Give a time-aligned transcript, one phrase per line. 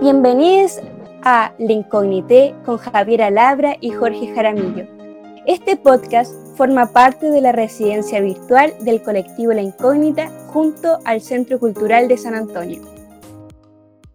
[0.00, 0.80] Bienvenidos
[1.22, 4.86] a La Incógnité con Javiera Labra y Jorge Jaramillo.
[5.44, 11.58] Este podcast forma parte de la residencia virtual del colectivo La Incógnita junto al Centro
[11.58, 12.80] Cultural de San Antonio.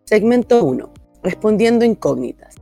[0.05, 0.89] Segmento 1.
[1.21, 2.55] Respondiendo incógnitas.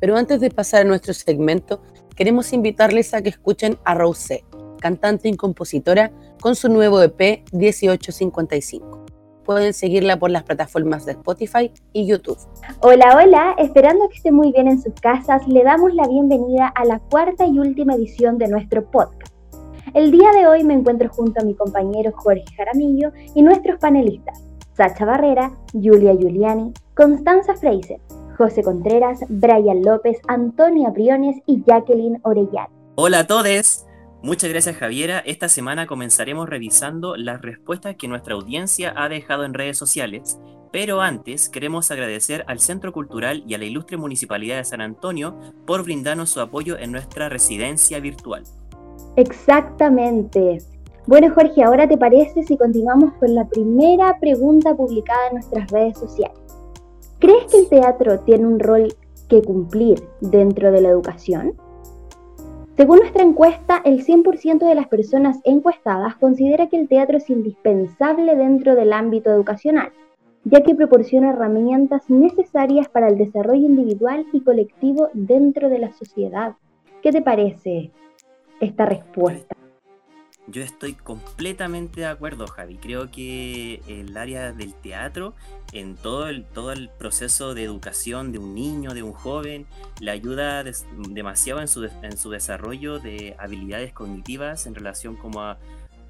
[0.00, 1.82] Pero antes de pasar a nuestro segmento,
[2.16, 4.46] queremos invitarles a que escuchen a Rose,
[4.80, 6.10] cantante y compositora,
[6.40, 9.01] con su nuevo EP 1855
[9.44, 12.38] pueden seguirla por las plataformas de Spotify y YouTube.
[12.80, 16.84] Hola, hola, esperando que esté muy bien en sus casas, le damos la bienvenida a
[16.84, 19.32] la cuarta y última edición de nuestro podcast.
[19.94, 24.42] El día de hoy me encuentro junto a mi compañero Jorge Jaramillo y nuestros panelistas,
[24.74, 28.00] Sacha Barrera, Julia Giuliani, Constanza Fraser,
[28.38, 32.70] José Contreras, Brian López, Antonia Briones y Jacqueline Orellana.
[32.94, 33.86] Hola a todos.
[34.22, 35.18] Muchas gracias Javiera.
[35.18, 40.38] Esta semana comenzaremos revisando las respuestas que nuestra audiencia ha dejado en redes sociales,
[40.70, 45.40] pero antes queremos agradecer al Centro Cultural y a la ilustre Municipalidad de San Antonio
[45.66, 48.44] por brindarnos su apoyo en nuestra residencia virtual.
[49.16, 50.58] Exactamente.
[51.08, 55.98] Bueno Jorge, ahora te parece si continuamos con la primera pregunta publicada en nuestras redes
[55.98, 56.38] sociales.
[57.18, 58.94] ¿Crees que el teatro tiene un rol
[59.28, 61.54] que cumplir dentro de la educación?
[62.76, 68.34] Según nuestra encuesta, el 100% de las personas encuestadas considera que el teatro es indispensable
[68.34, 69.92] dentro del ámbito educacional,
[70.44, 76.54] ya que proporciona herramientas necesarias para el desarrollo individual y colectivo dentro de la sociedad.
[77.02, 77.90] ¿Qué te parece
[78.58, 79.51] esta respuesta?
[80.48, 82.76] Yo estoy completamente de acuerdo, Javi.
[82.76, 85.34] Creo que el área del teatro,
[85.72, 89.66] en todo el, todo el proceso de educación de un niño, de un joven,
[90.00, 90.64] le ayuda
[91.08, 95.58] demasiado en su, en su desarrollo de habilidades cognitivas en relación como a,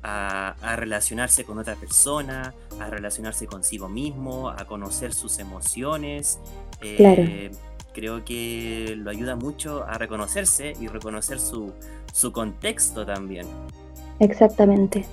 [0.02, 6.40] a, relacionarse con otra persona, a relacionarse consigo mismo, a conocer sus emociones.
[6.80, 7.50] Eh,
[7.94, 11.72] creo que lo ayuda mucho a reconocerse y reconocer su,
[12.12, 13.46] su contexto también.
[14.22, 15.04] Exactamente.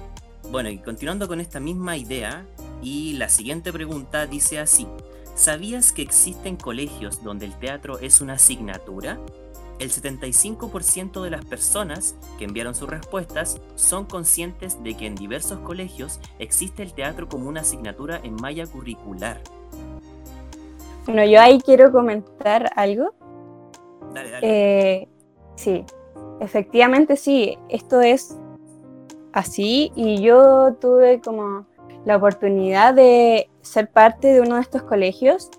[0.51, 2.45] Bueno, y continuando con esta misma idea,
[2.81, 4.87] y la siguiente pregunta dice así,
[5.33, 9.19] ¿sabías que existen colegios donde el teatro es una asignatura?
[9.79, 15.59] El 75% de las personas que enviaron sus respuestas son conscientes de que en diversos
[15.59, 19.41] colegios existe el teatro como una asignatura en malla curricular.
[21.05, 23.15] Bueno, yo ahí quiero comentar algo.
[24.13, 24.47] Dale, dale.
[25.01, 25.07] Eh,
[25.55, 25.83] sí,
[26.41, 28.38] efectivamente sí, esto es
[29.33, 31.65] así y yo tuve como
[32.05, 35.49] la oportunidad de ser parte de uno de estos colegios.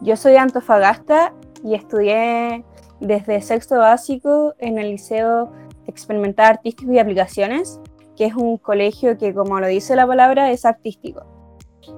[0.00, 1.34] Yo soy de Antofagasta
[1.64, 2.64] y estudié
[3.00, 5.50] desde sexto básico en el Liceo
[5.86, 7.80] Experimental Artístico y Aplicaciones,
[8.16, 11.24] que es un colegio que, como lo dice la palabra, es artístico.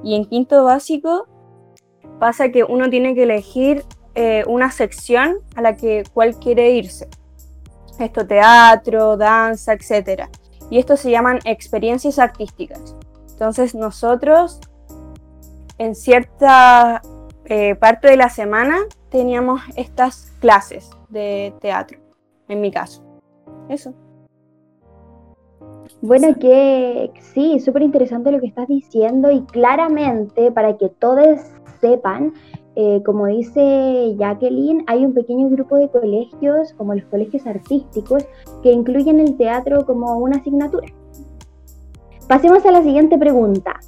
[0.05, 1.27] Y en quinto básico
[2.19, 7.09] pasa que uno tiene que elegir eh, una sección a la que cual quiere irse.
[7.99, 10.31] Esto teatro, danza, etcétera
[10.71, 12.97] y esto se llaman experiencias artísticas.
[13.33, 14.61] Entonces nosotros
[15.79, 17.03] en cierta
[17.47, 18.79] eh, parte de la semana
[19.11, 21.99] teníamos estas clases de teatro,
[22.49, 23.03] en mi caso.
[23.69, 23.95] Eso.
[26.03, 31.41] Bueno, que sí, súper interesante lo que estás diciendo y claramente para que todos
[31.81, 32.35] sepan,
[32.83, 38.25] eh, como dice Jacqueline, hay un pequeño grupo de colegios, como los colegios artísticos,
[38.63, 40.87] que incluyen el teatro como una asignatura.
[42.27, 43.79] Pasemos a la siguiente pregunta.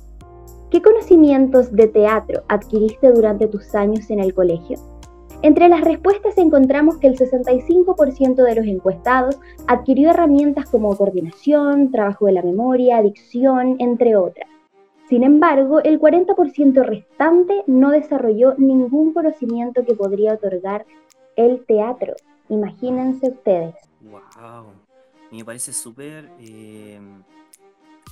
[0.69, 4.78] ¿Qué conocimientos de teatro adquiriste durante tus años en el colegio?
[5.41, 12.26] Entre las respuestas encontramos que el 65% de los encuestados adquirió herramientas como coordinación, trabajo
[12.26, 14.50] de la memoria, dicción, entre otras.
[15.12, 20.86] Sin embargo, el 40% restante no desarrolló ningún conocimiento que podría otorgar
[21.36, 22.14] el teatro.
[22.48, 23.74] Imagínense ustedes.
[24.00, 24.72] ¡Wow!
[25.30, 26.30] Me parece súper...
[26.40, 26.98] Eh,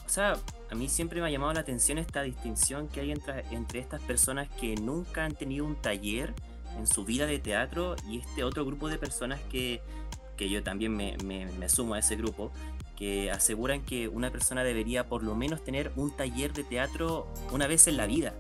[0.05, 0.35] o sea,
[0.71, 4.51] a mí siempre me ha llamado la atención esta distinción que hay entre, estas personas
[4.51, 6.35] que nunca han tenido un taller
[6.77, 9.81] en su vida de teatro y este otro grupo de personas que,
[10.37, 12.53] que yo también me, me sumo a ese grupo,
[13.01, 17.67] que aseguran que una persona debería por lo menos tener un taller de teatro una
[17.67, 18.35] vez en la vida.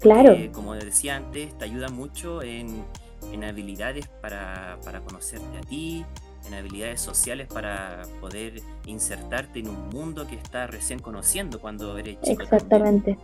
[0.00, 0.36] Claro.
[0.52, 2.84] como decía antes, te ayuda mucho en,
[3.32, 6.04] en habilidades para, para, conocerte a ti,
[6.46, 12.20] en habilidades sociales para poder insertarte en un mundo que estás recién conociendo cuando eres
[12.20, 12.42] chico.
[12.42, 13.16] Exactamente.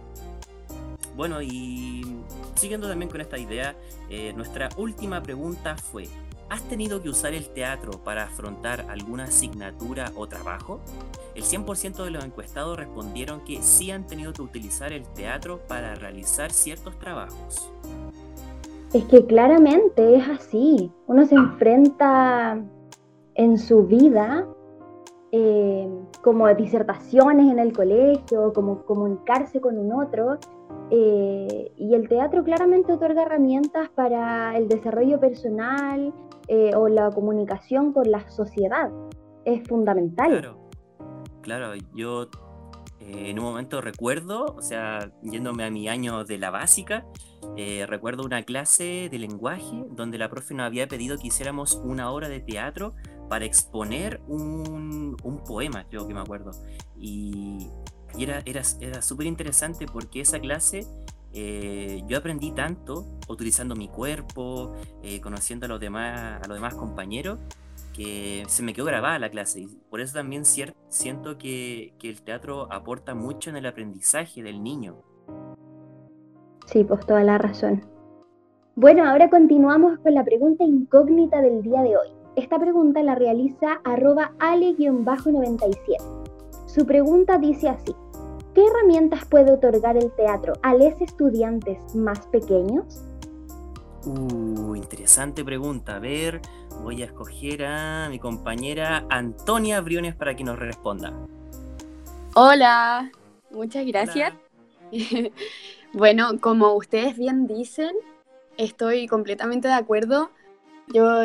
[1.14, 2.22] Bueno, y
[2.54, 3.76] siguiendo también con esta idea,
[4.08, 6.08] eh, nuestra última pregunta fue,
[6.50, 10.80] ¿Has tenido que usar el teatro para afrontar alguna asignatura o trabajo?
[11.36, 15.94] El 100% de los encuestados respondieron que sí han tenido que utilizar el teatro para
[15.94, 17.70] realizar ciertos trabajos.
[18.92, 20.90] Es que claramente es así.
[21.06, 22.60] Uno se enfrenta
[23.36, 24.44] en su vida
[25.30, 25.88] eh,
[26.20, 30.40] como disertaciones en el colegio, como comunicarse con un otro.
[30.90, 36.12] Eh, y el teatro claramente otorga herramientas para el desarrollo personal
[36.48, 38.90] eh, o la comunicación con la sociedad.
[39.44, 40.30] Es fundamental.
[40.30, 40.70] Claro,
[41.42, 42.28] claro yo
[43.00, 47.06] en un momento recuerdo, o sea, yéndome a mi año de la básica,
[47.88, 52.28] recuerdo una clase de lenguaje donde la profe nos había pedido que hiciéramos una obra
[52.28, 52.94] de teatro
[53.30, 56.50] para exponer un, poema, creo que me acuerdo.
[56.98, 57.70] Y,
[58.18, 60.86] era, era, era súper interesante porque esa clase
[61.32, 66.74] eh, yo aprendí tanto utilizando mi cuerpo, eh, conociendo a los, demás, a los demás
[66.74, 67.38] compañeros,
[67.94, 69.60] que se me quedó grabada la clase.
[69.60, 74.62] Y por eso también siento que, que el teatro aporta mucho en el aprendizaje del
[74.62, 74.96] niño.
[76.66, 77.84] Sí, pues toda la razón.
[78.76, 82.08] Bueno, ahora continuamos con la pregunta incógnita del día de hoy.
[82.36, 86.29] Esta pregunta la realiza arroba ale-97.
[86.72, 87.96] Su pregunta dice así,
[88.54, 93.02] ¿qué herramientas puede otorgar el teatro a los estudiantes más pequeños?
[94.04, 95.96] Uh, interesante pregunta.
[95.96, 96.40] A ver,
[96.80, 101.12] voy a escoger a mi compañera Antonia Briones para que nos responda.
[102.36, 103.10] Hola,
[103.50, 104.32] muchas gracias.
[105.92, 107.96] bueno, como ustedes bien dicen,
[108.56, 110.30] estoy completamente de acuerdo.
[110.86, 111.24] Yo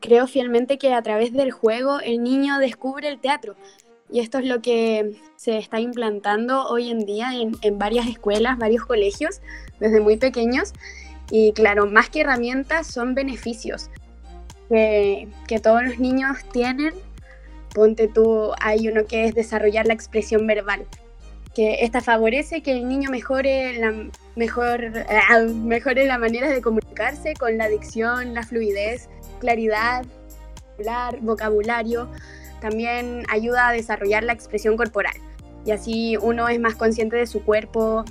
[0.00, 3.56] creo fielmente que a través del juego el niño descubre el teatro.
[4.10, 8.84] Y esto es lo que se está implantando hoy en día en, varias escuelas, varios
[8.84, 9.40] colegios,
[9.80, 10.72] desde muy pequeños.
[11.30, 13.90] Y claro, más que herramientas son beneficios
[14.68, 16.94] que, que todos los niños tienen.
[17.74, 20.86] Ponte tú, hay uno que es desarrollar la expresión verbal,
[21.54, 23.92] que esta favorece que el niño mejore la,
[24.36, 29.08] mejor, ah, mejore la manera de comunicarse con la dicción, la fluidez,
[29.40, 30.04] claridad,
[31.20, 32.10] vocabulario,
[32.68, 35.14] también ayuda a desarrollar la expresión corporal.
[35.64, 38.04] Y así uno es más consciente de su cuerpo,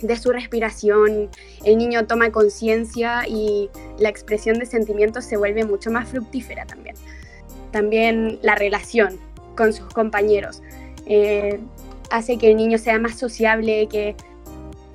[0.00, 1.28] de su respiración,
[1.64, 6.94] el niño toma conciencia y la expresión de sentimientos se vuelve mucho más fructífera también.
[7.72, 9.18] También la relación
[9.56, 10.62] con sus compañeros
[11.06, 11.58] eh,
[12.10, 14.14] hace que el niño sea más sociable, que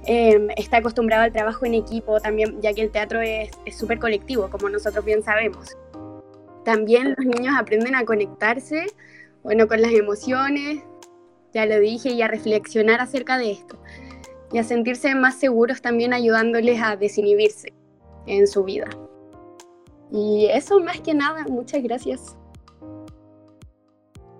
[0.05, 4.49] Em, está acostumbrado al trabajo en equipo también, ya que el teatro es súper colectivo,
[4.49, 5.77] como nosotros bien sabemos.
[6.63, 8.85] También los niños aprenden a conectarse,
[9.43, 10.83] bueno, con las emociones,
[11.53, 13.77] ya lo dije, y a reflexionar acerca de esto.
[14.51, 17.73] Y a sentirse más seguros también ayudándoles a desinhibirse
[18.27, 18.87] en su vida.
[20.11, 22.37] Y eso más que nada, muchas gracias.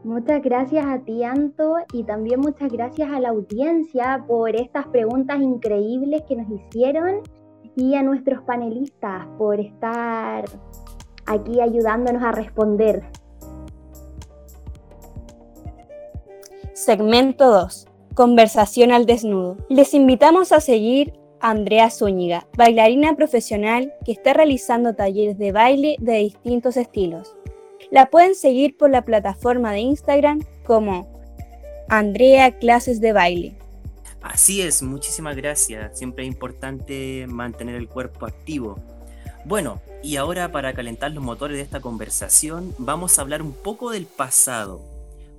[0.03, 5.41] Muchas gracias a ti, Anto, y también muchas gracias a la audiencia por estas preguntas
[5.41, 7.21] increíbles que nos hicieron
[7.75, 10.43] y a nuestros panelistas por estar
[11.33, 13.03] aquí ayudándonos a responder.
[16.73, 17.87] Segmento 2.
[18.15, 19.57] Conversación al desnudo.
[19.69, 25.95] Les invitamos a seguir a Andrea Zúñiga, bailarina profesional que está realizando talleres de baile
[25.99, 27.35] de distintos estilos.
[27.91, 31.07] La pueden seguir por la plataforma de Instagram como
[31.89, 33.55] Andrea Clases de Baile.
[34.21, 35.97] Así es, muchísimas gracias.
[35.97, 38.77] Siempre es importante mantener el cuerpo activo.
[39.45, 43.91] Bueno, y ahora para calentar los motores de esta conversación, vamos a hablar un poco
[43.91, 44.81] del pasado.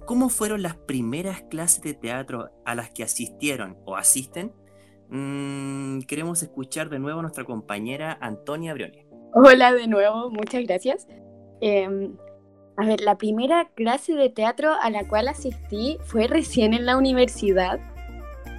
[0.05, 4.53] ¿Cómo fueron las primeras clases de teatro a las que asistieron o asisten?
[5.09, 9.07] Mm, queremos escuchar de nuevo a nuestra compañera Antonia Brioni.
[9.33, 11.09] Hola de nuevo, muchas gracias.
[11.63, 12.15] Em,
[12.77, 16.99] a ver, la primera clase de teatro a la cual asistí fue recién en la
[16.99, 17.81] universidad.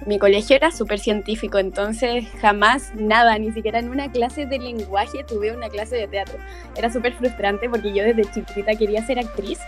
[0.06, 5.24] Mi colegio era súper científico, entonces jamás nada, ni siquiera en una clase de lenguaje
[5.24, 6.38] tuve una clase de teatro.
[6.76, 9.58] Era súper frustrante porque yo desde chiquita quería ser actriz,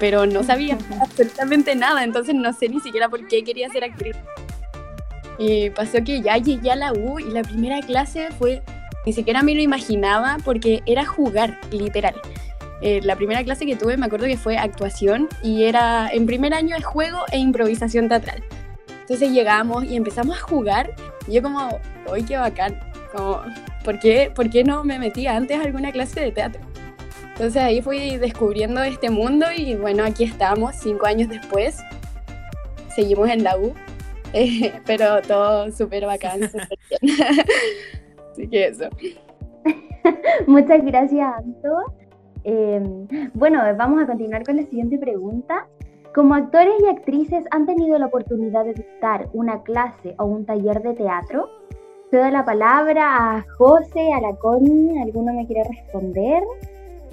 [0.00, 4.16] pero no sabía absolutamente nada, entonces no sé ni siquiera por qué quería ser actriz.
[5.38, 8.62] Y pasó que ya llegué a la U y la primera clase fue,
[9.04, 12.14] ni siquiera me lo imaginaba porque era jugar, literal.
[12.80, 16.54] Eh, la primera clase que tuve me acuerdo que fue actuación y era en primer
[16.54, 18.42] año de juego e improvisación teatral.
[19.02, 20.94] Entonces llegamos y empezamos a jugar
[21.26, 21.78] y yo como,
[22.12, 22.78] ¡ay, qué bacán!
[23.14, 23.42] Como,
[23.84, 26.62] ¿por qué, ¿por qué no me metí antes a alguna clase de teatro?
[27.32, 31.78] Entonces ahí fui descubriendo este mundo y bueno, aquí estamos, cinco años después.
[32.94, 33.74] Seguimos en la U,
[34.32, 36.40] eh, pero todo súper bacán,
[37.00, 37.18] bien.
[38.32, 38.88] Así que eso.
[40.46, 41.94] Muchas gracias, Anto.
[42.44, 45.66] Em, bueno, vamos a continuar con la siguiente pregunta.
[46.14, 50.82] Como actores y actrices han tenido la oportunidad de dictar una clase o un taller
[50.82, 51.48] de teatro,
[52.10, 55.00] cedo la palabra a José, a la Connie.
[55.00, 56.42] ¿Alguno me quiere responder?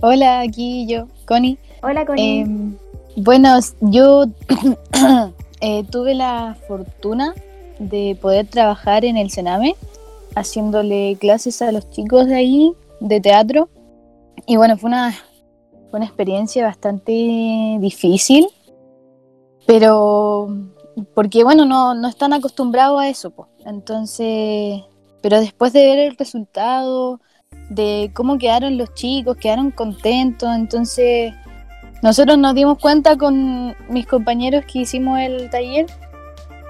[0.01, 1.57] Hola, aquí yo, Connie.
[1.81, 2.41] Hola, Connie.
[2.41, 2.75] Em,
[3.15, 4.25] bueno, yo
[5.61, 7.33] eh, tuve la fortuna
[7.79, 9.77] de poder trabajar en el Sename,
[10.35, 13.69] haciéndole clases a los chicos de ahí, de teatro.
[14.45, 15.13] Y bueno, fue una,
[15.89, 18.49] fue una experiencia bastante difícil,
[19.69, 20.47] pero
[21.13, 23.49] porque bueno, no, no están acostumbrados a eso, pues.
[23.67, 24.81] Entonces,
[25.21, 27.21] pero después de ver el resultado,
[27.69, 31.35] de cómo quedaron los chicos, quedaron contentos, entonces
[32.01, 35.85] nosotros nos dimos cuenta con mis compañeros que hicimos el taller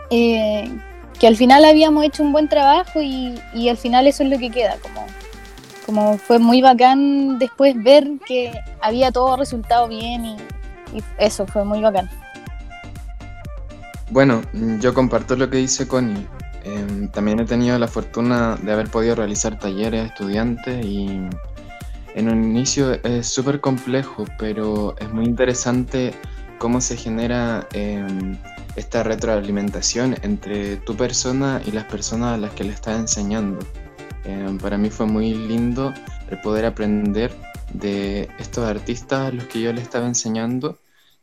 [0.10, 0.70] eh,
[1.18, 4.50] que al final habíamos hecho un buen trabajo y, al final eso es lo que
[4.50, 5.06] queda, como,
[5.86, 8.52] como fue muy bacán después ver que
[8.82, 10.36] había todo resultado bien y,
[10.98, 12.10] y eso fue muy bacán.
[14.12, 14.42] Bueno,
[14.80, 16.28] yo comparto lo que dice Connie.
[16.64, 21.08] Em, también he tenido la fortuna de haber podido realizar talleres a estudiantes y
[22.16, 26.14] en un inicio es súper complejo, pero es muy interesante
[26.58, 28.36] cómo se genera em,
[28.76, 33.60] esta retroalimentación entre tu persona y las personas a las que le estás enseñando.
[34.26, 35.94] Em, para mí fue muy lindo
[36.30, 37.32] el poder aprender
[37.74, 40.80] de estos artistas a los que yo le estaba enseñando,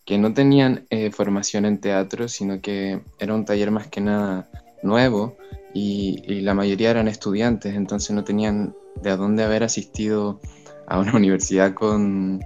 [0.07, 4.49] que no tenían eh, formación en teatro, sino que era un taller más que nada
[4.83, 5.37] nuevo
[5.75, 10.41] y, la mayoría eran estudiantes, entonces no tenían de dónde haber asistido
[10.87, 12.41] a una universidad con,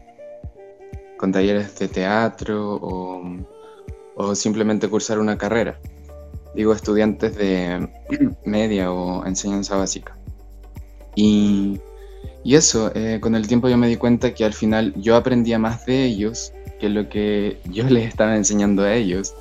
[1.19, 3.23] con talleres de teatro o,
[4.17, 5.79] o simplemente cursar una carrera.
[6.55, 7.89] Digo, estudiantes de
[8.45, 10.17] media o enseñanza básica.
[11.15, 11.79] Y,
[12.43, 15.59] y eso, eh, con el tiempo yo me di cuenta que al final yo aprendía
[15.59, 19.35] más de ellos que lo que yo les estaba enseñando a ellos.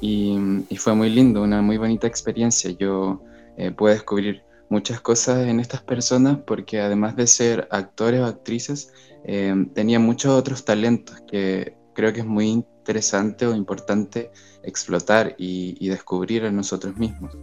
[0.00, 0.38] Y,
[0.76, 2.70] fue muy lindo, una muy bonita experiencia.
[2.70, 3.22] Yo
[3.56, 8.92] eh, pude descubrir muchas cosas en estas personas porque además de ser actores o actrices,
[9.24, 14.30] eh, tenían muchos otros talentos que creo que es muy interesante o importante
[14.62, 17.36] explotar y, descubrir en nosotros mismos.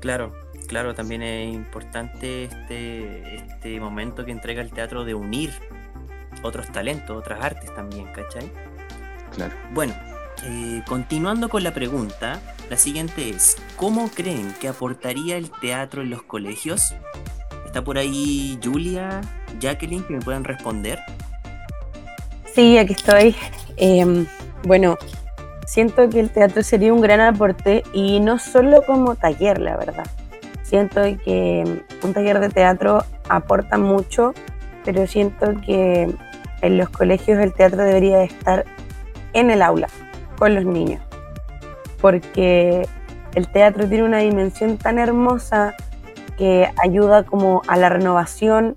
[0.00, 0.32] Claro,
[0.68, 5.50] claro, también es importante este, este momento que entrega el teatro de unir
[6.42, 8.50] otros talentos, otras artes también, ¿cachai?
[9.34, 9.54] Claro.
[9.72, 9.94] Bueno,
[10.44, 16.10] eh, continuando con la pregunta, la siguiente es, ¿cómo creen que aportaría el teatro en
[16.10, 16.94] los colegios?
[17.66, 19.20] ¿Está por ahí Julia,
[19.60, 20.98] Jacqueline, que me puedan responder?
[22.54, 23.34] Sí, aquí estoy.
[23.76, 24.26] Em,
[24.62, 24.96] bueno,
[25.66, 30.06] siento que el teatro sería un gran aporte y no solo como taller, la verdad.
[30.62, 34.34] Siento que un taller de teatro aporta mucho,
[34.84, 36.14] pero siento que
[36.62, 38.64] en los colegios el teatro debería estar
[39.34, 39.88] en el aula
[40.38, 41.02] con los niños,
[42.00, 42.88] porque
[43.34, 45.74] el teatro tiene una dimensión tan hermosa
[46.38, 48.76] que ayuda como a la renovación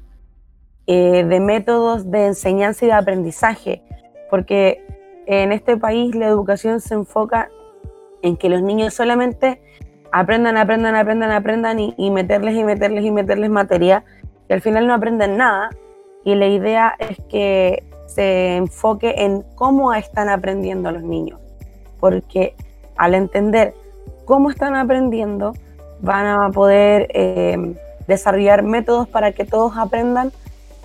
[0.86, 3.82] eh, de métodos de enseñanza y de aprendizaje,
[4.30, 4.84] porque
[5.26, 7.50] en este país la educación se enfoca
[8.22, 9.62] en que los niños solamente
[10.12, 14.04] aprendan, aprendan, aprendan, aprendan y, y meterles y meterles y meterles materia
[14.50, 15.70] y al final no aprenden nada.
[16.24, 21.40] Y la idea es que se enfoque en cómo están aprendiendo los niños.
[22.00, 22.56] Porque
[22.98, 23.76] al entender
[24.26, 25.54] cómo están aprendiendo,
[26.02, 27.76] van a poder eh,
[28.08, 30.32] desarrollar métodos para que todos aprendan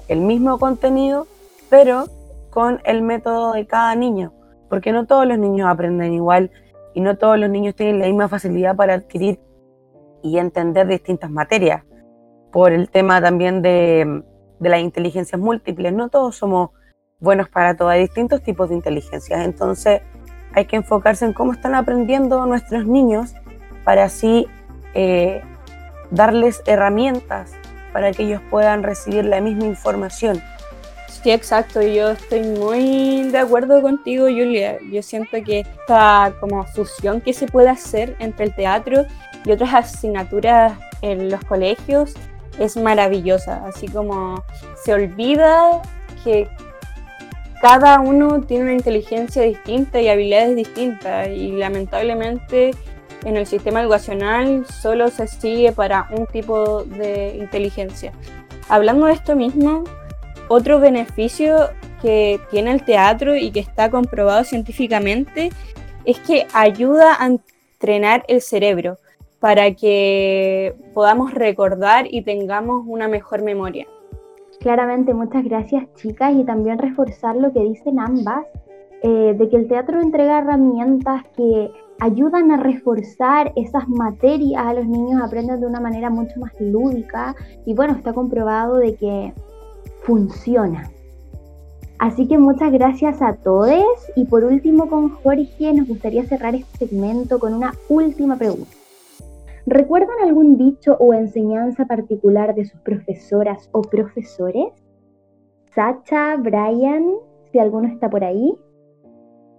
[0.09, 1.27] el mismo contenido,
[1.71, 2.07] pero
[2.51, 4.33] con el método de cada niño,
[4.69, 6.51] porque no todos los niños aprenden igual
[6.95, 9.41] y no todos los niños tienen la misma facilidad para adquirir
[10.23, 11.83] y entender distintas materias,
[12.53, 14.23] por el tema también de,
[14.61, 16.71] de las inteligencias múltiples, no todos somos
[17.23, 20.03] buenos para todo, hay distintos tipos de inteligencias, entonces
[20.53, 23.35] hay que enfocarse en cómo están aprendiendo nuestros niños
[23.85, 24.47] para así
[24.95, 25.43] eh,
[26.11, 27.53] darles herramientas
[27.93, 30.43] para que ellos puedan recibir la misma información.
[31.23, 31.81] Sí, exacto.
[31.81, 34.79] Yo estoy muy de acuerdo contigo, Julia.
[34.91, 39.07] Yo siento que esta como fusión que se puede hacer entre el teatro
[39.45, 42.15] y otras asignaturas en los colegios
[42.59, 43.65] es maravillosa.
[43.67, 44.43] Así como
[44.85, 45.81] se olvida
[46.25, 46.49] que
[47.63, 52.73] cada uno tiene una inteligencia distinta y habilidades distintas y lamentablemente
[53.25, 58.13] en el sistema educacional solo se sigue para un tipo de inteligencia.
[58.69, 59.85] Hablando de esto mismo,
[60.49, 61.71] otro beneficio
[62.03, 65.51] que tiene el teatro y que está comprobado científicamente
[66.05, 68.99] es que ayuda a entrenar el cerebro
[69.39, 73.87] para que podamos recordar y tengamos una mejor memoria.
[74.63, 78.47] Claramente, muchas gracias chicas y también reforzar lo que dicen ambas,
[79.03, 84.87] eh, de que el teatro entrega herramientas que ayudan a reforzar esas materias, a los
[84.87, 87.35] niños aprenden de una manera mucho más lúdica
[87.67, 89.33] y bueno, está comprobado de que
[90.05, 90.89] funciona.
[91.99, 96.87] Así que muchas gracias a todos y por último con Jorge nos gustaría cerrar este
[96.87, 98.82] segmento con una última pregunta.
[99.67, 104.73] ¿Recuerdan algún dicho o enseñanza particular de sus profesoras o profesores?
[105.75, 107.13] Sacha, Brian,
[107.51, 108.55] si alguno está por ahí.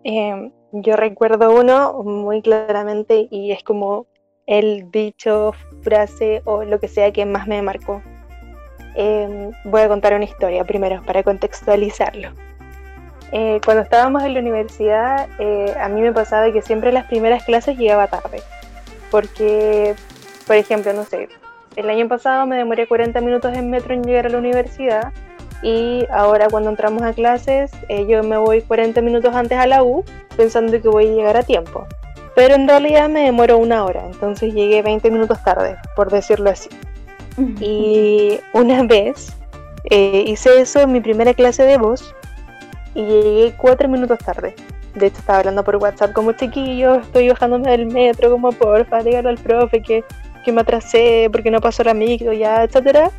[0.04, 4.08] Em, yo recuerdo uno muy claramente y es como
[4.46, 8.02] el dicho, frase o lo que sea que más me marcó.
[8.96, 12.30] Em, voy a contar una historia primero para contextualizarlo.
[13.32, 17.44] Eh, cuando estábamos en la universidad, eh, a mí me pasaba que siempre las primeras
[17.46, 18.42] clases llegaba tarde.
[19.14, 19.94] Porque,
[20.48, 21.30] por ejemplo, no sé,
[21.76, 25.14] el año pasado me demoré 40 minutos en metro en llegar a la universidad
[25.62, 29.84] y ahora cuando entramos a clases eh, yo me voy 40 minutos antes a la
[29.84, 30.04] U
[30.36, 31.86] pensando que voy a llegar a tiempo.
[32.36, 36.70] Pero en realidad me demoro una hora, entonces llegué 20 minutos tarde, por decirlo así.
[37.60, 39.32] Y una vez
[39.92, 42.16] eh, hice eso en mi primera clase de voz
[42.96, 44.56] y llegué cuatro minutos tarde.
[44.96, 49.30] De hecho, estaba hablando por WhatsApp como chiquillo, estoy bajándome del metro, como porfa, dígale
[49.30, 50.04] al profe que,
[50.46, 53.10] que me atrasé porque no pasó la micro, ya, etcétera.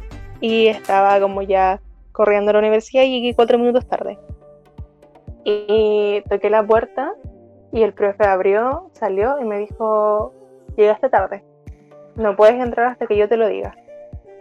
[0.40, 1.80] Y estaba como ya
[2.12, 4.18] corriendo a la universidad y llegué cuatro minutos tarde.
[5.44, 7.12] Y toqué la puerta
[7.72, 10.32] y el profe abrió, salió y me dijo,
[10.76, 11.44] llegaste tarde,
[12.14, 13.74] no puedes entrar hasta que yo te lo diga.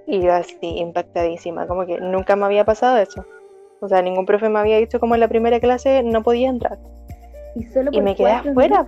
[0.06, 3.26] Y yo así, impactadísima, como que nunca me había pasado eso.
[3.80, 6.78] O sea, ningún profe me había dicho como en la primera clase no podía entrar.
[7.56, 8.86] Y, me quedé afuera,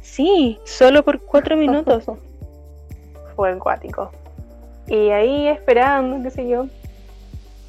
[0.00, 2.04] Sí, solo por cuatro minutos.
[3.36, 4.10] Fue acuático.
[4.86, 6.66] Y ahí esperando, qué sé yo,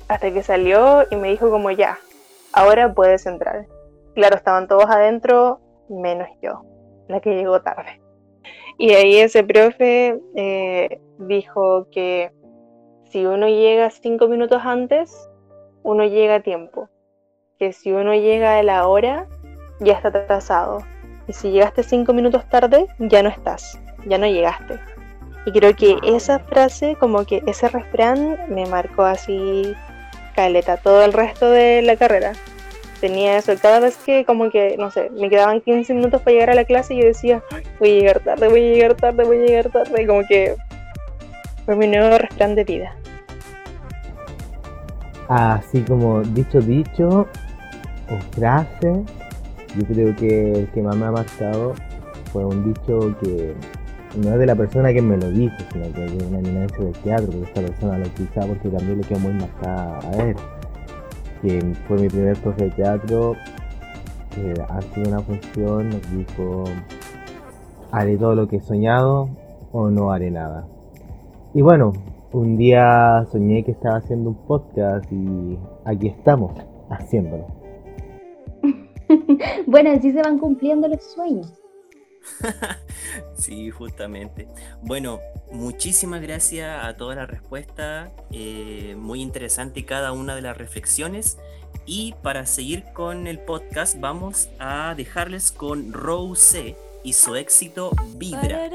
[0.08, 1.98] hasta que salió y me dijo como ya,
[2.52, 3.66] ahora puedes entrar.
[4.14, 6.64] Claro, estaban todos adentro, menos yo,
[7.08, 8.02] la que llegó tarde.
[8.78, 12.32] Y ahí ese profe eh, dijo que
[13.10, 15.30] si uno llega cinco minutos antes,
[15.84, 16.90] uno llega a tiempo.
[17.58, 19.28] Que si uno llega a la hora,
[19.80, 20.84] ya está atrasado.
[21.28, 24.80] Y si llegaste cinco minutos tarde, ya no estás, ya no llegaste.
[25.46, 29.76] Y creo que esa frase, como que ese refrán, me marcó así
[30.36, 32.34] caleta todo el resto de la carrera.
[33.00, 36.50] Tenía eso, cada vez que como que, no sé, me quedaban 15 minutos para llegar
[36.52, 37.44] a la clase y yo decía,
[37.80, 40.56] voy a llegar tarde, voy a llegar tarde, voy a llegar tarde, y como que
[41.66, 42.96] fue mi nuevo refrán de vida.
[45.28, 47.28] Así como dicho, dicho,
[48.10, 49.04] o frase,
[49.78, 51.74] yo creo que el que más me ha marcado
[52.32, 53.56] fue un dicho que
[54.22, 56.94] no es de la persona que me lo dijo, sino que de una eminencia del
[56.94, 60.36] teatro, porque esta persona lo utilizaba porque también le quedó muy marcada a él.
[61.42, 63.36] Que fue mi primer profe de teatro,
[64.34, 66.64] que antes de una función nos dijo,
[67.92, 69.30] haré todo lo que he soñado
[69.72, 70.66] o no haré nada.
[71.54, 71.94] Y bueno,
[72.32, 76.54] un día soñé que estaba haciendo un podcast y aquí estamos,
[76.90, 77.65] haciéndolo.
[79.66, 81.54] bueno, así se van cumpliendo los sueños.
[83.38, 84.48] sí, justamente.
[84.82, 85.20] Bueno,
[85.52, 88.12] muchísimas gracias a toda la respuesta.
[88.32, 91.38] Eh, muy interesante cada una de las reflexiones.
[91.86, 98.70] Y para seguir con el podcast, vamos a dejarles con Rose y su éxito Vibra.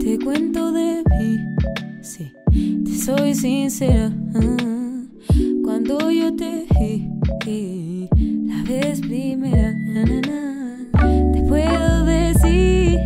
[0.00, 1.38] Te cuento de mí,
[2.02, 2.30] sí,
[2.92, 4.12] soy sincera.
[5.64, 6.66] Cuando yo te
[7.44, 8.08] vi
[8.46, 9.74] la vez primera,
[11.32, 13.00] te puedo decir,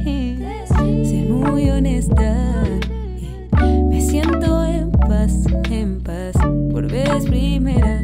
[1.05, 2.35] ser muy honesta.
[3.89, 6.35] Me siento en paz, en paz,
[6.71, 8.01] por vez primera.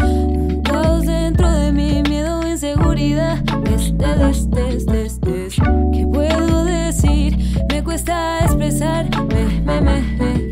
[0.00, 3.42] Un caos dentro de mi miedo, inseguridad.
[3.74, 5.48] Este, este, este,
[5.92, 7.36] ¿Qué puedo decir?
[7.68, 10.02] Me cuesta expresar, me, me, me.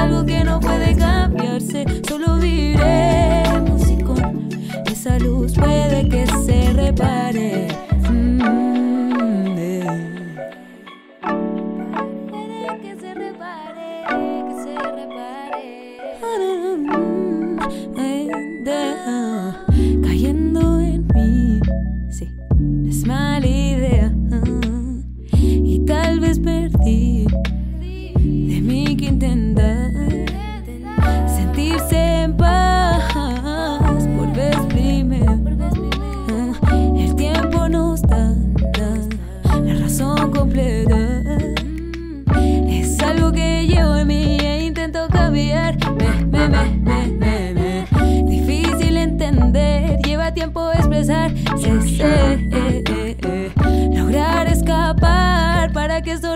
[0.00, 4.48] algo que no puede cambiarse, solo viviremos y con
[4.86, 7.59] esa luz puede que se repare.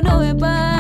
[0.00, 0.73] No me pare.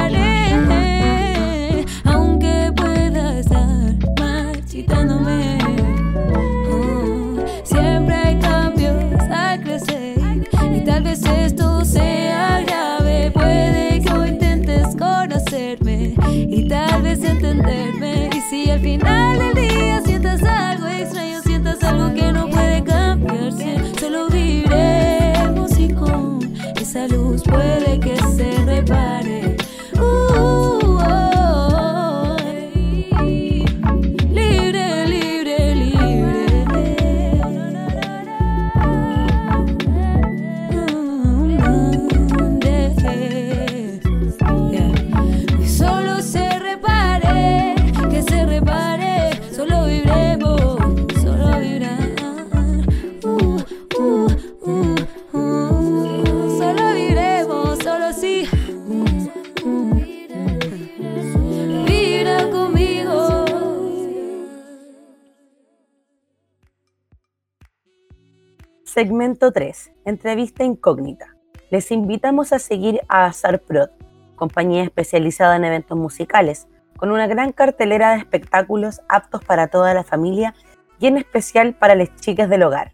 [68.94, 69.90] Segmento 3.
[70.04, 71.26] Entrevista incógnita.
[71.68, 73.88] Les invitamos a seguir a Azar Prod,
[74.36, 80.04] compañía especializada en eventos musicales, con una gran cartelera de espectáculos aptos para toda la
[80.04, 80.54] familia
[81.00, 82.92] y en especial para las chicas del hogar.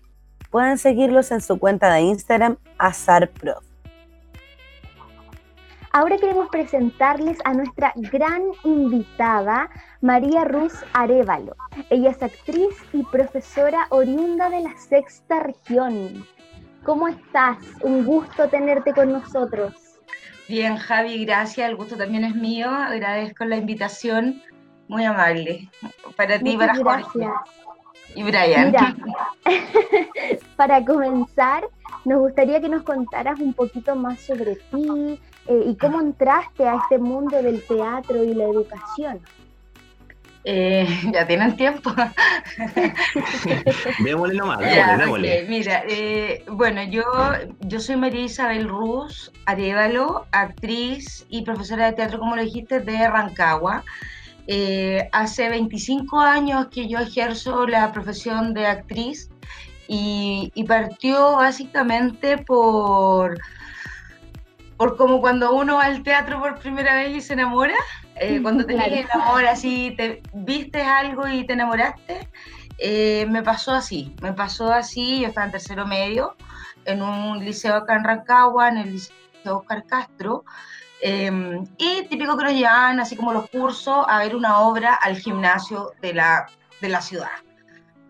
[0.51, 3.63] Pueden seguirlos en su cuenta de Instagram, Azar Prod.
[5.93, 9.69] Ahora queremos presentarles a nuestra gran invitada,
[10.03, 11.55] María Ruz Arevalo.
[11.91, 16.27] Ella es actriz y profesora oriunda de la sexta región.
[16.85, 17.59] ¿Cómo estás?
[17.83, 19.75] Un gusto tenerte con nosotros.
[20.49, 21.69] Bien, Javi, gracias.
[21.69, 22.71] El gusto también es mío.
[22.71, 24.43] Agradezco la invitación.
[24.89, 25.69] Muy amable.
[26.17, 27.19] Para ti para Jorge.
[27.19, 27.33] gracias.
[28.15, 28.67] Y Brian.
[28.69, 28.97] Mira,
[30.57, 31.69] para comenzar,
[32.07, 36.77] nos gustaría que nos contaras un poquito más sobre ti eh, y cómo entraste a
[36.77, 39.21] este mundo del teatro y la educación.
[40.45, 41.91] Eh, ya tienen tiempo.
[44.05, 45.47] Démosle nomás, démosle, démosle.
[45.49, 47.03] Mira, eh, bueno, yo,
[47.61, 53.09] yo soy María Isabel Ruz Arevalo, actriz y profesora de teatro, como lo dijiste, de
[53.09, 53.85] Rancagua.
[54.47, 59.31] Eh, hace 25 años que yo ejerzo la profesión de actriz
[59.87, 63.39] y, y partió básicamente por,
[64.77, 67.77] por como cuando uno va al teatro por primera vez y se enamora,
[68.21, 68.95] eh, cuando te Claro.
[68.95, 72.29] el amor así, te vistes algo y te enamoraste,
[72.79, 76.37] eh, me pasó así, me pasó así, yo estaba en tercero medio,
[76.85, 80.45] en un liceo acá en Rancagua, en el liceo Oscar Castro,
[81.03, 81.31] eh,
[81.79, 85.93] y típico que nos llevaban, así como los cursos, a ver una obra al gimnasio
[86.03, 86.47] de la,
[86.81, 87.31] de la ciudad.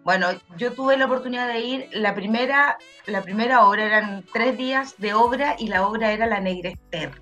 [0.02, 4.94] Bueno, yo tuve la oportunidad de ir, la primera, la primera obra eran tres días
[4.98, 7.12] de obra y la obra era La Negra Esther,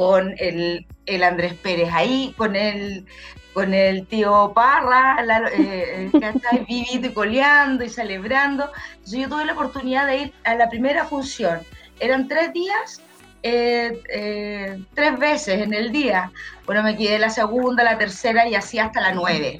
[0.00, 3.04] con el, el Andrés Pérez ahí, con el,
[3.52, 8.70] con el tío Parra, la, eh, que está ahí vivito y coleando y celebrando.
[8.94, 11.60] Entonces yo tuve la oportunidad de ir a la primera función.
[11.98, 13.02] Eran tres días,
[13.42, 16.32] eh, eh, tres veces en el día.
[16.64, 19.58] Bueno, me quedé la segunda, la tercera y así hasta la nueve.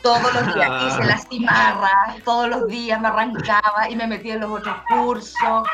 [0.00, 4.42] Todos los días hice las cimarras, todos los días me arrancaba y me metía en
[4.42, 5.68] los otros cursos,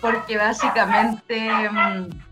[0.00, 2.27] porque básicamente, mm,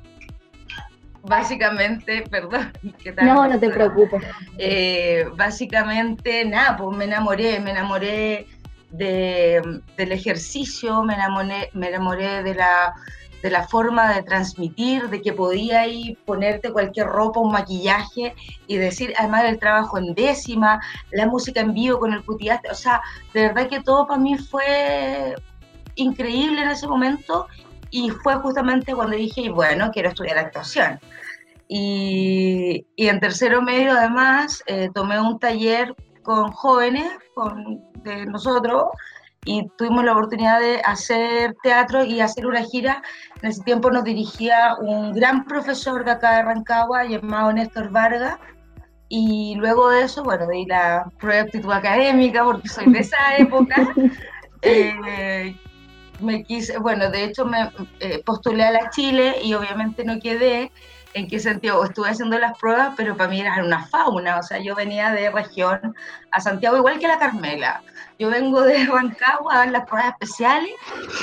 [1.27, 3.27] básicamente, perdón, ¿qué tal?
[3.27, 4.23] No, no te preocupes.
[4.59, 8.47] Eh, básicamente, nada, pues me enamoré, me enamoré
[8.91, 12.95] de- del ejercicio, me enamoré, me enamoré de la,
[13.43, 18.35] de la forma de transmitir, de que podía ahí ponerte cualquier ropa, un maquillaje
[18.67, 22.75] y decir, además del trabajo en décima, la música en vivo con el cutiaste, o
[22.75, 23.03] sea,
[23.35, 25.35] de verdad que todo para mí fue
[25.97, 27.47] increíble en ese momento
[27.97, 31.01] y fue justamente cuando dije, bueno, quiero estudiar actuación.
[31.67, 38.85] Y, y en tercero medio, además, eh, tomé un taller con jóvenes, con, de nosotros,
[39.47, 43.03] y tuvimos la oportunidad de hacer teatro y hacer una gira.
[43.41, 48.37] En ese tiempo nos dirigía un gran profesor de acá de Rancagua llamado Néstor Vargas.
[49.09, 53.17] Y luego de eso, bueno, di la prueba de aptitud académica porque soy de esa
[53.39, 53.89] época.
[54.63, 55.55] Eh,
[56.20, 60.70] me quise, bueno, de hecho me eh, postulé a la Chile y obviamente no quedé.
[61.14, 61.83] ¿En qué sentido?
[61.83, 65.31] Estuve haciendo las pruebas, pero para mí era una fauna, o sea, yo venía de
[65.31, 65.94] región
[66.31, 67.83] a Santiago igual que la Carmela.
[68.18, 70.74] Yo vengo de Rancagua a dar las pruebas especiales,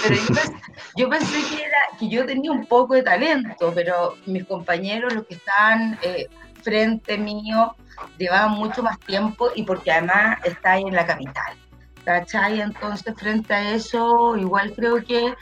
[0.02, 0.16] pero
[0.96, 5.28] yo pensé, que, era, que yo tenía un poco de talento, pero mis compañeros, los
[5.28, 6.26] que estaban eh,
[6.64, 7.76] frente mío,
[8.18, 11.56] llevaban mucho más tiempo y porque además está ahí en la capital.
[12.06, 12.62] ¿Cachai?
[12.62, 15.34] Entonces, frente a eso, igual creo que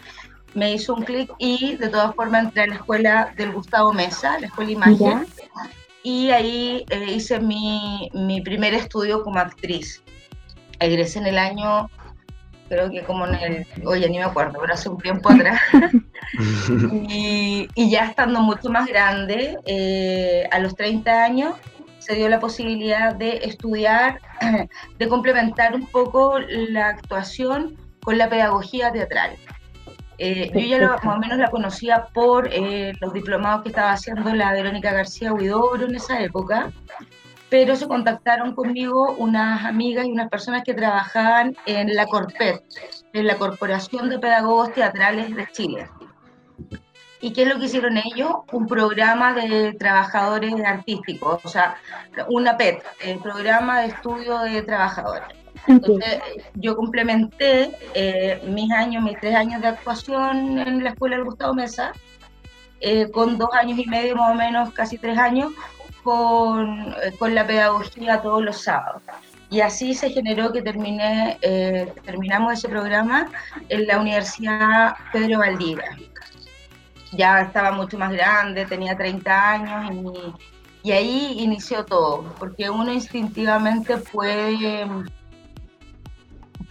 [0.54, 4.40] me hizo un clic y de todas formas entré a la escuela del Gustavo Mesa,
[4.40, 5.26] la escuela Imagen,
[6.04, 10.02] y ahí eh, hice mi, mi, primer estudio como actriz.
[10.80, 11.90] Egresé en el año,
[12.68, 15.62] creo que como en el, oye, ni me acuerdo, pero hace un tiempo atrás.
[17.08, 21.56] y, y, ya estando mucho más grande, eh, a los 30 años,
[22.02, 24.20] se dio la posibilidad de estudiar,
[24.98, 29.38] de complementar un poco la actuación con la pedagogía teatral.
[30.18, 34.34] Eh, yo ya más o menos la conocía por eh, los diplomados que estaba haciendo
[34.34, 36.72] la Verónica García Huidobro en esa época,
[37.50, 42.64] pero se contactaron conmigo unas amigas y unas personas que trabajaban en la Corpet,
[43.14, 45.88] en la Corporación de Pedagogos Teatrales de Chile.
[47.22, 48.32] ¿Y qué es lo que hicieron ellos?
[48.52, 51.78] Un programa de trabajadores artísticos, o sea,
[52.28, 55.38] una PET, el programa de estudio de trabajadores.
[55.68, 56.20] Entonces,
[56.56, 61.54] yo complementé eh, mis años, mis tres años de actuación en la escuela del Gustavo
[61.54, 61.92] Mesa,
[62.80, 65.52] eh, con dos años y medio más o menos, casi tres años,
[66.04, 69.04] con, eh, con la pedagogía todos los sábados.
[69.52, 71.38] Y así se generó que terminé,
[72.06, 73.28] terminamos ese programa
[73.68, 75.98] en la Universidad Pedro Valdivia.
[77.12, 79.92] Ya estaba mucho más grande, tenía 30 años
[80.84, 84.88] y, y ahí inició todo, porque uno instintivamente puede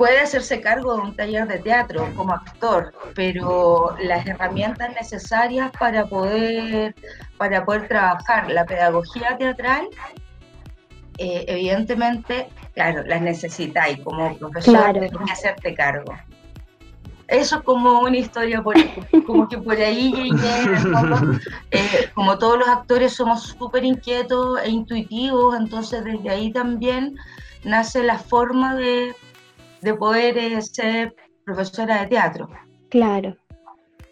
[0.00, 6.06] puede hacerse cargo de un taller de teatro como actor, pero las herramientas necesarias para
[6.06, 6.94] poder,
[7.36, 9.90] para poder trabajar la pedagogía teatral,
[11.18, 15.00] eh, evidentemente, claro, las necesitáis como profesor, claro.
[15.00, 16.14] que hacerte cargo.
[17.30, 18.74] Eso es como una historia, por,
[19.24, 20.30] como que por ahí
[21.70, 27.16] eh, como todos los actores somos súper inquietos e intuitivos, entonces desde ahí también
[27.64, 29.14] nace la forma de
[29.82, 31.14] de poder eh, ser
[31.44, 32.48] profesora de teatro.
[32.90, 33.36] Claro.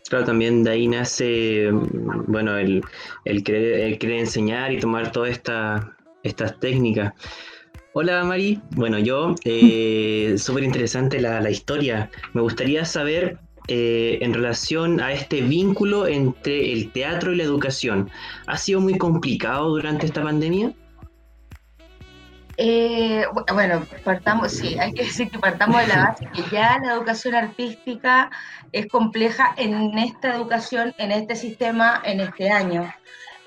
[0.08, 2.82] Claro, también de ahí nace, mm, bueno, el,
[3.24, 7.12] el, querer, enseñar y tomar todas esta, estas técnicas.
[7.94, 12.10] Hola Mari, bueno yo, eh, súper interesante la, la, historia.
[12.34, 18.10] Me gustaría saber eh, en relación a este vínculo entre el teatro y la educación.
[18.46, 20.72] ¿Ha sido muy complicado durante esta pandemia?
[22.56, 23.24] Eh,
[23.54, 27.36] bueno, partamos, sí, hay que decir que partamos de la base que ya la educación
[27.36, 28.30] artística
[28.72, 32.92] es compleja en esta educación, en este sistema, en este año.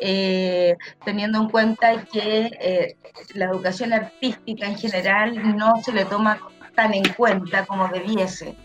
[0.03, 2.95] Eh, teniendo en cuenta que eh,
[3.35, 6.39] la educación artística en general no se le toma
[6.73, 8.55] tan en cuenta como debiese.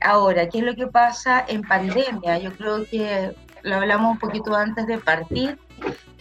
[0.00, 2.38] Ahora, ¿qué es lo que pasa en pandemia?
[2.38, 5.58] Yo creo que lo hablamos un poquito antes de partir,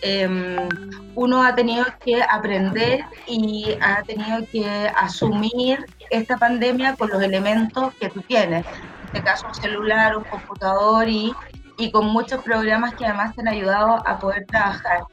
[0.02, 0.70] Em,
[1.16, 7.94] uno ha tenido que aprender y ha tenido que asumir esta pandemia con los elementos
[7.96, 8.66] que tú tienes.
[8.66, 11.34] En este caso, un celular, un computador y,
[11.78, 15.04] y con muchos programas que además te han ayudado a poder trabajar.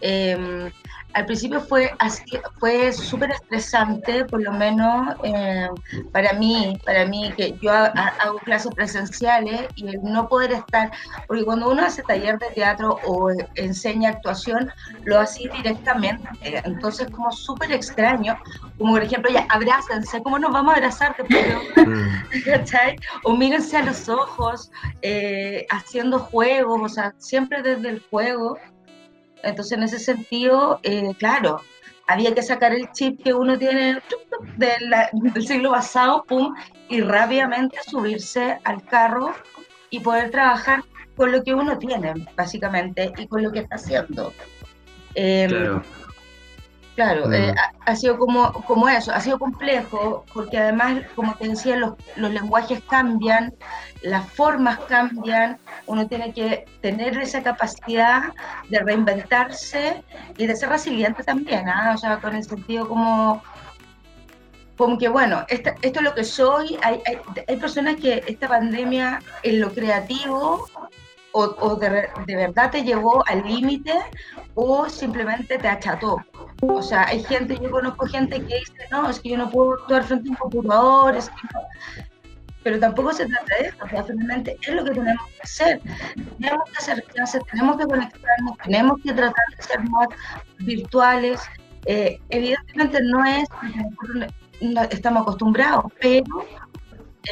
[0.00, 0.70] Em,
[1.14, 2.24] al principio fue así,
[2.58, 5.68] fue súper estresante, por lo menos eh,
[6.12, 10.90] para mí, para mí que yo hago clases presenciales y el no poder estar,
[11.26, 14.70] porque cuando uno hace taller de teatro o enseña actuación,
[15.04, 16.28] lo hace directamente,
[16.64, 18.36] entonces como súper extraño,
[18.76, 21.16] como por ejemplo, ya abrácense, ¿cómo nos vamos a abrazar?
[23.24, 24.70] O mírense a los ojos,
[25.02, 28.58] eh, haciendo juegos, o sea, siempre desde el juego
[29.44, 31.60] entonces, en ese sentido, eh, claro,
[32.06, 34.00] había que sacar el chip que uno tiene
[34.56, 36.54] del siglo pasado, pum,
[36.88, 39.32] y rápidamente subirse al carro
[39.90, 40.82] y poder trabajar
[41.16, 44.32] con lo que uno tiene, básicamente, y con lo que está haciendo.
[45.14, 45.82] Em, claro.
[46.94, 47.52] Claro, eh,
[47.86, 52.32] ha, sido como, como eso, ha sido complejo, porque además, como te decía, los, los
[52.32, 53.52] lenguajes cambian,
[54.02, 58.32] las formas cambian, uno tiene que tener esa capacidad
[58.68, 60.04] de reinventarse
[60.36, 61.92] y de ser resiliente también, ¿ah?
[61.96, 63.42] o sea, con el sentido como,
[64.76, 69.18] como que, bueno, esto es lo que soy, hay, hay, hay personas que esta pandemia
[69.42, 70.68] en lo creativo
[71.36, 73.92] o, de, verdad te llevó al límite
[74.54, 76.18] o simplemente te acható.
[76.62, 79.74] O sea, hay gente, yo conozco gente que dice, no, es que yo no puedo
[79.74, 81.34] actuar frente a un computador, es que
[82.62, 85.80] pero tampoco se trata de eso, o sea, finalmente es lo que tenemos que hacer.
[86.38, 90.08] Tenemos que hacer clases, tenemos que conectarnos, tenemos que tratar de ser más
[90.60, 91.42] virtuales.
[91.84, 96.24] Eh, evidentemente no es porque nosotros no estamos acostumbrados, pero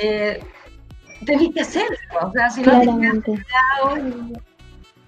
[0.03, 0.45] eh,
[1.25, 3.33] tenéis que hacerlo, o sea, si no te Claramente.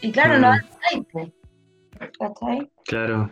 [0.01, 0.53] y, y claro, no Mm.
[0.93, 1.33] hay tiempo.
[2.19, 2.71] ¿Cachai?
[2.87, 3.31] Claro.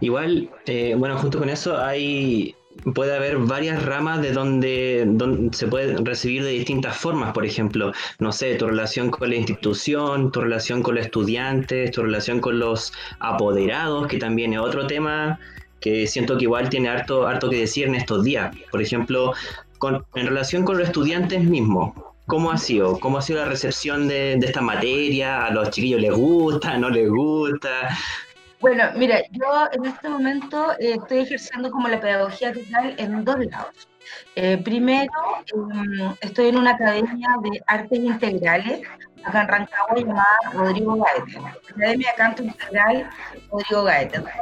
[0.00, 2.54] Igual, eh, bueno, junto con eso hay
[2.94, 7.92] puede haber varias ramas de donde, donde se puede recibir de distintas formas, por ejemplo,
[8.20, 12.60] no sé, tu relación con la institución, tu relación con los estudiantes, tu relación con
[12.60, 15.40] los apoderados, que también es otro tema
[15.80, 18.54] que siento que igual tiene harto, harto que decir en estos días.
[18.70, 19.32] Por ejemplo,
[19.78, 21.92] con- en relación con los estudiantes mismos,
[22.26, 22.98] ¿cómo ha sido?
[23.00, 25.46] ¿Cómo ha sido la recepción de, de esta materia?
[25.46, 26.76] ¿A los chiquillos les gusta?
[26.78, 27.88] ¿No les gusta?
[28.60, 33.38] Bueno, mira, yo en este momento eh, estoy ejerciendo como la pedagogía total en dos
[33.46, 33.88] lados.
[34.34, 35.12] Eh, primero,
[35.54, 38.80] em, estoy en una academia de artes integrales
[39.24, 41.38] acá en Rancagua llamada Rodrigo Gaete.
[41.70, 43.10] Academia de Canto Integral
[43.50, 43.88] Rodrigo.
[43.90, 44.32] Entonces,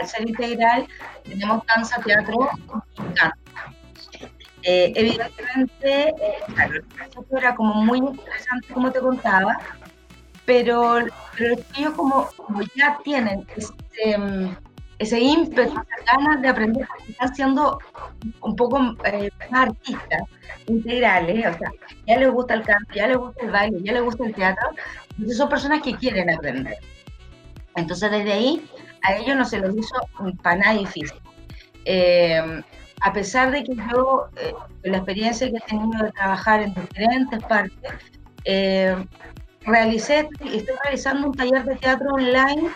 [0.00, 0.86] Al ser integral,
[1.24, 3.36] tenemos danza, teatro y canto.
[4.62, 6.38] Eh, evidentemente, eh,
[7.36, 9.58] era como muy interesante, como te contaba,
[10.44, 11.00] pero,
[11.36, 12.28] pero ellos como,
[12.76, 14.56] ya tienen ese, mm,
[14.98, 15.74] ese ímpetu,
[16.06, 17.78] ganas de aprender, están siendo
[18.40, 20.22] un poco eh, más artistas
[20.66, 21.70] integrales, o sea,
[22.06, 24.68] ya les gusta el canto, ya les gusta el baile, ya les gusta el teatro,
[25.10, 26.76] entonces son personas que quieren aprender.
[27.74, 28.70] Entonces desde ahí
[29.02, 29.94] a ellos no se los hizo
[30.42, 31.18] para nada difícil.
[31.84, 32.62] Eh,
[33.02, 37.42] a pesar de que yo, eh, la experiencia que he tenido de trabajar en diferentes
[37.44, 37.92] partes,
[38.44, 38.96] eh,
[39.62, 42.70] realicé, estoy realizando un taller de teatro online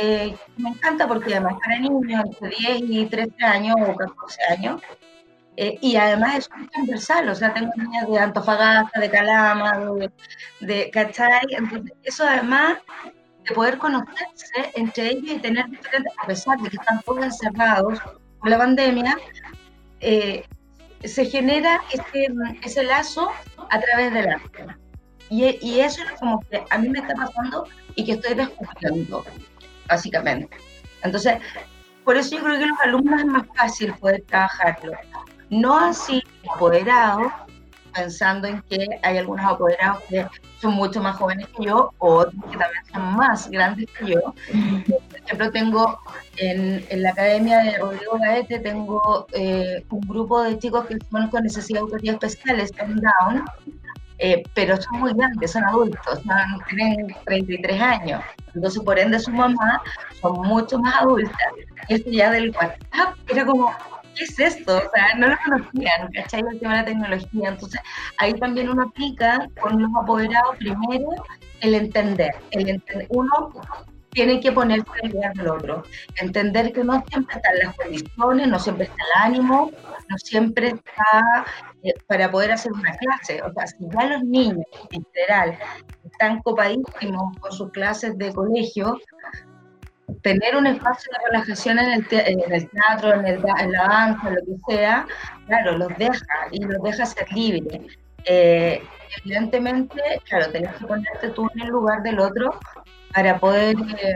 [0.00, 4.42] eh, que me encanta porque además para niños entre 10 y 13 años o 14
[4.50, 4.82] años,
[5.56, 10.10] eh, y además es transversal, o sea, tengo niñas de Antofagasta, de Calama, de,
[10.60, 11.46] de ¿cachai?
[11.50, 12.78] Entonces, eso además
[13.44, 17.98] de poder conocerse entre ellos y tener diferentes, a pesar de que están todos encerrados
[18.44, 19.16] la pandemia,
[20.00, 20.44] eh,
[21.04, 22.28] se genera ese,
[22.62, 23.30] ese lazo
[23.70, 24.66] a través del arte.
[25.30, 29.24] Y, y eso es como que a mí me está pasando y que estoy descubriendo,
[29.86, 30.56] básicamente.
[31.02, 31.38] Entonces,
[32.04, 34.92] por eso yo creo que los alumnos es más fácil poder trabajarlo.
[35.50, 36.22] No así
[36.54, 37.32] apoderados,
[37.94, 40.26] pensando en que hay algunos apoderados que
[40.60, 44.20] son mucho más jóvenes que yo, o otros que también son más grandes que yo.
[44.86, 45.98] Por ejemplo, tengo
[46.36, 51.28] en, en la academia de Rodrigo Gaete, tengo eh, un grupo de chicos que son
[51.28, 53.44] con necesidades educativas especiales, en Down,
[54.18, 58.22] eh, pero son muy grandes, son adultos, son- tienen 33 años.
[58.54, 59.80] Entonces, por ende, su mamá
[60.20, 61.36] son mucho más adultas.
[61.88, 63.72] Y esto ya del WhatsApp era como,
[64.18, 64.76] ¿qué es esto?
[64.78, 66.42] O sea, no lo conocían, ¿cachai?
[66.50, 67.48] El tema de la tecnología.
[67.50, 67.80] Entonces,
[68.18, 71.08] ahí también uno aplica con los apoderados primero
[71.60, 72.32] el entender.
[72.50, 73.50] El enten- uno
[74.10, 75.82] tiene que ponerse en lugar del otro.
[76.20, 79.70] Entender que no siempre están las condiciones, no siempre está el ánimo,
[80.08, 81.44] no siempre está
[81.82, 83.40] eh, para poder hacer una clase.
[83.42, 85.58] O sea, si ya los niños en general
[86.04, 88.98] están copadísimos con sus clases de colegio,
[90.22, 93.82] tener un espacio de relajación en el, te- en el teatro, en, el en la
[93.88, 95.06] danza, lo que sea,
[95.46, 97.82] claro, los deja y los deja ser libres.
[98.24, 98.82] Eh,
[99.22, 102.58] evidentemente, claro, tenés que ponerte tú en el lugar del otro
[103.14, 104.14] para poder, eh,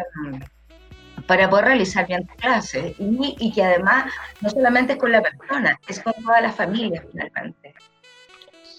[1.27, 5.23] para poder realizar bien tu clase y, y que además no solamente es con la
[5.23, 7.75] persona, es con toda la familia finalmente.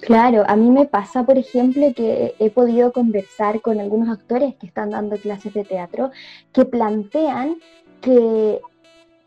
[0.05, 4.67] Claro, a mí me pasa, por ejemplo, que he podido conversar con algunos actores que
[4.67, 6.11] están dando clases de teatro
[6.51, 7.55] que plantean
[8.01, 8.59] que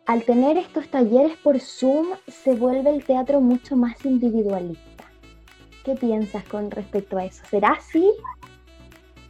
[0.05, 5.05] al tener estos talleres por Zoom se vuelve el teatro mucho más individualista.
[5.83, 7.43] ¿Qué piensas con respecto a eso?
[7.49, 8.11] ¿Será así?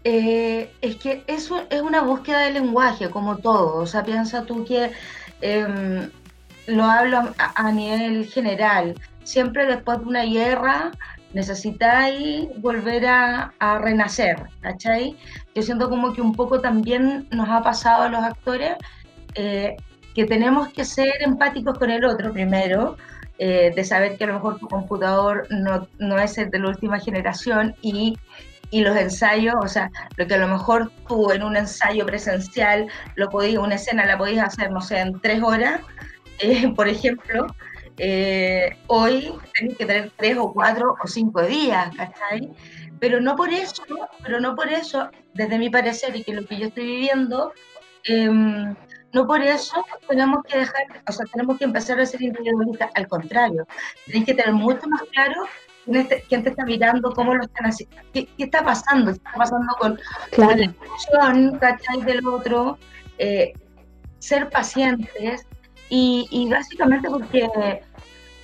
[0.02, 3.82] Eh, es que eso es una búsqueda de lenguaje, como todo.
[3.82, 4.90] O sea, piensa tú que
[5.40, 6.10] em,
[6.66, 8.94] lo hablo a, a nivel general.
[9.22, 10.90] Siempre después de una guerra
[11.32, 15.16] necesitáis volver a, a renacer, ¿cachai?
[15.54, 18.76] Yo siento como que un poco también nos ha pasado a los actores
[19.34, 19.76] eh,
[20.14, 22.96] que tenemos que ser empáticos con el otro primero,
[23.38, 26.68] eh, de saber que a lo mejor tu computador no, no es el de la
[26.68, 28.18] última generación y,
[28.70, 32.86] y los ensayos, o sea, lo que a lo mejor tú en un ensayo presencial,
[33.14, 35.82] lo podías, una escena la podías hacer, no sé, en tres horas,
[36.38, 37.46] eh, por ejemplo,
[37.98, 42.50] eh, hoy tenés que tener tres o cuatro o cinco días, ¿cachai?
[43.00, 43.82] Pero no por eso,
[44.22, 47.52] pero no por eso, desde mi parecer y que lo que yo estoy viviendo,
[48.04, 48.74] em,
[49.12, 53.08] no por eso tenemos que dejar, o sea, tenemos que empezar a ser individualistas, al
[53.08, 53.66] contrario,
[54.06, 55.46] tenéis que tener mucho más claro
[55.84, 59.16] quién, te, quién te está mirando, cómo lo están haciendo, qué, qué está pasando, qué
[59.18, 59.98] está pasando con,
[60.32, 60.50] Claro.
[60.52, 62.02] con la emoción, ¿cachai?
[62.02, 62.78] Del otro,
[63.18, 63.52] eh,
[64.18, 65.45] ser pacientes
[65.88, 67.48] y, y básicamente porque,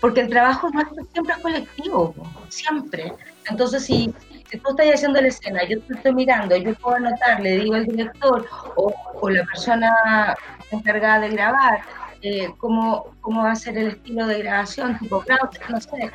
[0.01, 2.15] porque el trabajo nuestro siempre es colectivo,
[2.49, 3.13] siempre.
[3.49, 4.15] Entonces, si,
[4.51, 7.75] si tú estás haciendo la escena, yo te estoy mirando, yo puedo anotar, le digo
[7.75, 10.37] al director o, o la persona
[10.71, 11.81] encargada de grabar,
[12.23, 15.25] eh, cómo, cómo va a ser el estilo de grabación, tipo
[15.69, 16.13] no sé.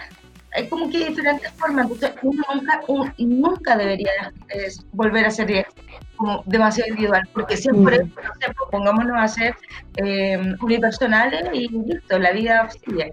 [0.54, 4.10] Hay como que diferentes formas, entonces uno nunca, un- nunca debería
[4.50, 5.68] eh, volver a ser
[6.16, 8.08] como demasiado individual, porque siempre, Mm.
[8.16, 9.56] no sé, pongámonos a hacer
[9.98, 13.12] eh, unipersonales y listo, la vida sigue.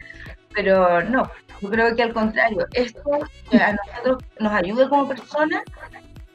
[0.54, 1.28] Pero no,
[1.60, 3.18] yo creo que al contrario, esto
[3.50, 5.62] eh, a nosotros nos ayuda como personas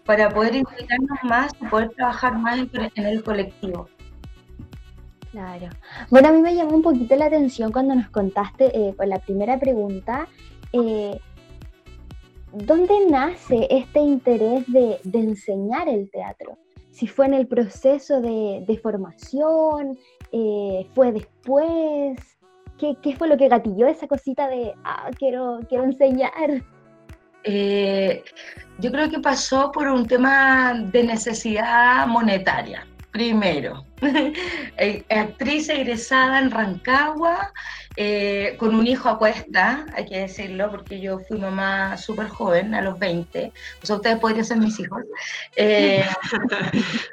[0.06, 3.88] para poder implicarnos más y poder trabajar más en, en el colectivo.
[5.32, 5.68] Claro.
[6.10, 9.20] Bueno, a mí me llamó un poquito la atención cuando nos contaste eh, con la
[9.20, 10.28] primera pregunta,
[10.74, 11.20] eh,
[12.54, 16.58] ¿dónde nace este interés de, enseñar el teatro?
[16.92, 19.98] Si fue en el proceso de, formación,
[20.32, 22.18] eh, fue después,
[22.78, 26.64] ¿Qué, ¿qué fue lo que gatilló esa cosita de, ah, quiero, quiero enseñar?
[27.44, 28.24] Eh,
[28.80, 33.86] yo creo que pasó por un tema de necesidad monetaria, primero.
[34.82, 37.52] Eh, Actriz egresada en Rancagua,
[37.98, 42.74] eh, con un hijo a cuesta, hay que decirlo, porque yo fui mamá súper joven,
[42.74, 43.52] a los 20.
[43.84, 45.04] O sea, ustedes podrían ser mis hijos.
[45.58, 46.06] Eh,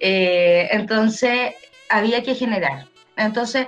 [0.00, 1.54] eh, entonces,
[1.90, 2.86] había que generar.
[3.16, 3.66] Entonces,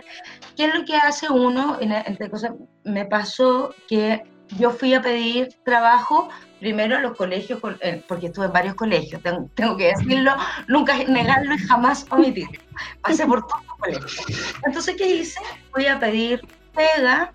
[0.56, 1.78] ¿qué es lo que hace uno?
[1.80, 2.52] En- Entre cosas,
[2.84, 4.22] me pasó que
[4.56, 6.28] yo fui a pedir trabajo
[6.60, 10.34] primero a los colegios, eh, porque estuve en varios colegios, tengo, tengo que decirlo,
[10.66, 12.60] nunca negarlo y jamás omitirlo.
[13.02, 14.54] Pasé por todos los colegios.
[14.64, 15.40] Entonces, ¿qué hice?
[15.72, 16.40] Fui a pedir
[16.74, 17.32] pega,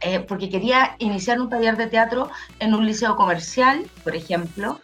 [0.00, 4.80] eh, porque quería iniciar un taller de teatro en un liceo comercial, por ejemplo,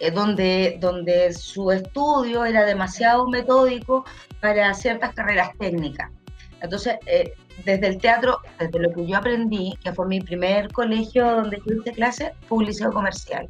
[0.00, 4.04] eh, donde, donde su estudio era demasiado metódico
[4.40, 6.10] para ciertas carreras técnicas.
[6.60, 6.96] Entonces,
[7.64, 11.74] desde el teatro, desde lo que yo aprendí, que fue mi primer colegio donde yo
[11.76, 13.48] hice clase, fue comercial.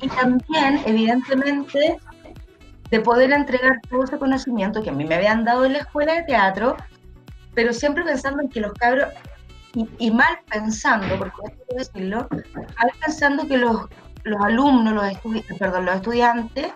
[0.00, 1.96] Y también, evidentemente,
[2.90, 6.14] de poder entregar todo ese conocimiento que a mí me habían dado en la escuela
[6.14, 6.76] de teatro,
[7.54, 9.08] pero siempre pensando en que los cabros,
[9.74, 13.86] y, y mal pensando, porque hay que decirlo, mal pensando que los,
[14.22, 16.68] los alumnos, los, estudi- perdón, los estudiantes,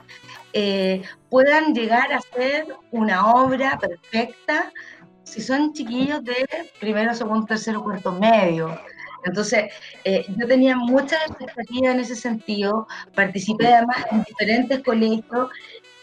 [0.54, 4.72] eh, puedan llegar a hacer una obra perfecta
[5.28, 6.46] si son chiquillos de
[6.80, 8.78] primero, segundo, tercero, cuarto, medio.
[9.24, 9.72] Entonces,
[10.04, 15.50] eh, yo tenía muchas expectativas en ese sentido, participé además en diferentes colegios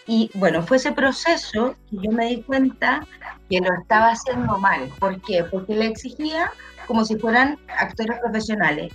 [0.05, 3.07] y bueno, fue ese proceso que yo me di cuenta
[3.49, 4.89] que lo estaba haciendo mal.
[4.99, 5.43] ¿Por qué?
[5.45, 6.51] Porque le exigía
[6.86, 8.93] como si fueran actores profesionales,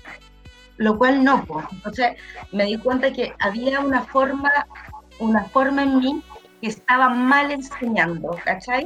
[0.76, 1.45] lo cual no.
[1.47, 1.66] pues.
[1.72, 2.12] Entonces
[2.53, 4.51] me di cuenta que había una forma,
[5.18, 6.22] una forma en mí
[6.61, 8.85] que estaba mal enseñando, ¿cachai?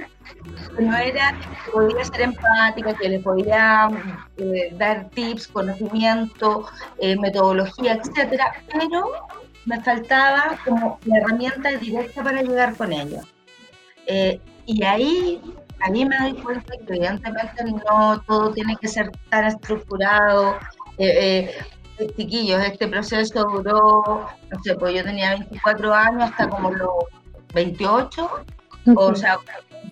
[0.77, 1.33] Que no era,
[1.65, 3.91] que podía ser empática, que le podía
[4.37, 6.67] eh, dar tips, conocimiento,
[6.99, 9.13] eh, metodología, etcétera, pero
[9.67, 13.25] me faltaba como la herramienta directa para llegar con ellos.
[14.07, 15.41] Eh, y ahí,
[15.81, 20.59] ahí me doy cuenta que evidentemente no todo tiene que ser tan estructurado.
[22.17, 26.91] Chiquillos, este proceso duró, no sé, pues yo tenía 24 años hasta como los
[27.55, 28.31] 28,
[28.97, 29.39] o sea,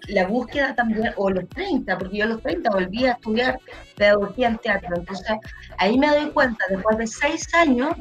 [0.08, 3.58] la búsqueda también, o los 30, porque yo a los 30 volví a estudiar
[3.96, 4.96] pedagogía en teatro.
[4.96, 5.36] Entonces,
[5.78, 7.94] ahí me doy cuenta, después de seis años,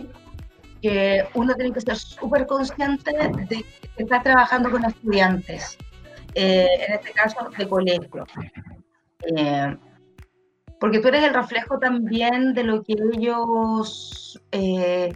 [0.82, 3.64] que uno tiene que ser súper consciente de
[3.96, 5.78] que está trabajando con estudiantes,
[6.34, 8.26] eh, en este caso de colegio.
[9.36, 9.78] Eh,
[10.80, 15.14] porque tú eres el reflejo también de lo que ellos, eh,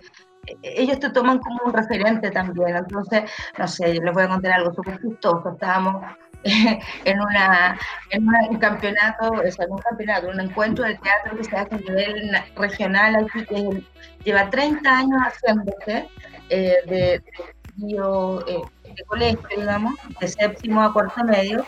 [0.61, 2.75] ellos te toman como un referente también.
[2.75, 5.49] Entonces, no sé, yo les voy a contar algo súper chistoso.
[5.49, 6.03] Estábamos
[6.43, 7.77] en, una,
[8.11, 11.77] en un campeonato, o sea, un campeonato, un encuentro de teatro que se hace a
[11.79, 13.83] nivel na- regional aquí, que
[14.23, 16.07] lleva 30 años haciéndose,
[16.49, 18.63] eh, de, eh,
[18.95, 21.65] de colegio, digamos, de séptimo a cuarto medio,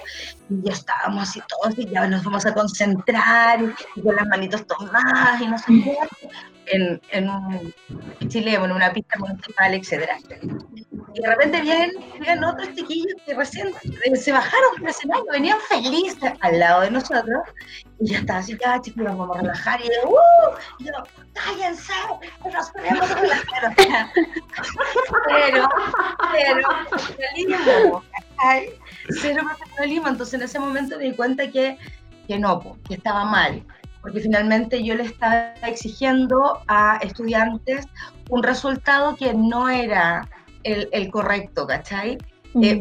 [0.49, 4.65] y ya estábamos así todos, y ya nos vamos a concentrar, y, con las manitos
[4.67, 5.97] tomadas, y no sé qué,
[6.72, 7.74] en, en un
[8.28, 10.18] chileno, en una pista municipal, etcétera.
[11.13, 13.74] Y de repente vienen, vienen otros chiquillos que recién
[14.15, 17.43] se bajaron del escenario, venían felices al lado de nosotros,
[17.99, 20.55] y ya estaba así, ya chicos, nos vamos a relajar, y yo, ¡uh!
[20.80, 20.93] Y yo,
[21.34, 21.93] cállense,
[22.53, 23.72] nos queremos relajar.
[23.72, 24.11] O sea,
[25.26, 25.70] pero,
[26.32, 28.03] pero, profesionalismo.
[29.22, 30.07] Cero profesionalismo.
[30.07, 31.78] Entonces en ese momento me di cuenta que,
[32.28, 33.63] que no, que estaba mal.
[34.08, 37.86] Porque finalmente yo le estaba exigiendo a estudiantes
[38.30, 40.26] un resultado que no era
[40.64, 42.14] el, el correcto, ¿cachai?
[42.14, 42.18] Eh,
[42.53, 42.74] mi,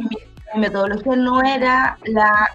[0.54, 2.52] mi metodología no era la,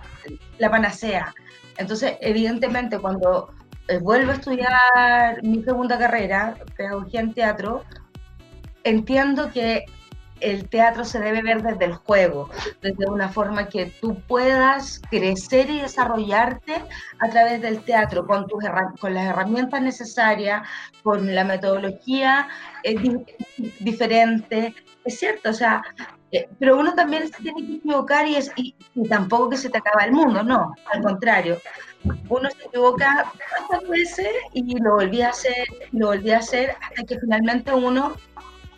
[0.57, 1.35] la panacea.
[1.75, 3.53] Entonces, evidentemente, cuando
[3.89, 7.83] eh, vuelvo a estudiar mi segunda carrera, pedagogía en teatro,
[8.85, 9.83] entiendo que
[10.41, 12.49] el teatro se debe ver desde el juego,
[12.81, 16.83] desde una forma que tú puedas crecer y desarrollarte
[17.19, 18.63] a través del teatro, con, tus
[18.99, 20.67] con las herramientas necesarias,
[21.03, 22.47] con la metodología
[22.83, 23.25] eh, di-
[23.79, 24.75] diferente.
[25.05, 25.81] Es cierto, o sea,
[26.31, 29.69] eh, pero uno también se tiene que equivocar y, es, y, y tampoco que se
[29.69, 31.57] te acaba el mundo, no, al contrario.
[32.29, 37.03] Uno se equivoca tantas veces y lo volví a hacer, lo volví a hacer hasta
[37.03, 38.15] que finalmente uno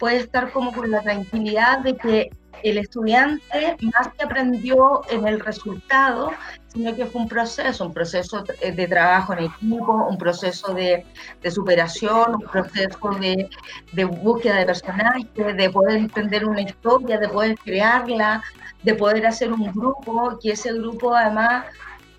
[0.04, 2.30] puede estar como con la tranquilidad de que
[2.62, 6.34] el estudiante más que aprendió en el resultado,
[6.68, 11.06] sino que fue un proceso, un proceso eh, de trabajo en equipo, un proceso de,
[11.50, 13.50] superación, un proceso de,
[13.94, 18.44] de búsqueda de personajes, de poder entender una historia, de poder crearla,
[18.84, 21.64] de poder hacer un grupo, que ese grupo además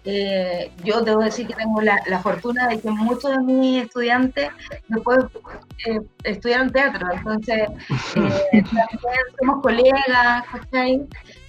[0.04, 4.50] eh, yo debo decir que tengo la, la, fortuna de que muchos de mis estudiantes
[4.88, 5.24] después
[5.86, 7.68] eh, estudiaron teatro, entonces
[8.16, 10.44] eh, también somos colegas.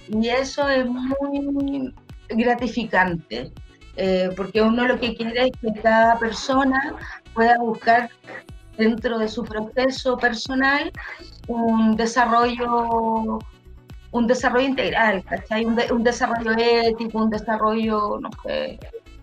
[0.08, 1.92] Y eso es muy
[2.28, 3.52] gratificante,
[3.96, 6.94] eh, porque uno lo que quiere es que cada persona
[7.34, 8.08] pueda buscar
[8.78, 10.92] dentro de su proceso personal
[11.48, 13.38] un desarrollo
[14.16, 15.64] un desarrollo integral, ¿cachai?
[15.64, 18.78] Un, de, un, desarrollo ético, un desarrollo, no sé,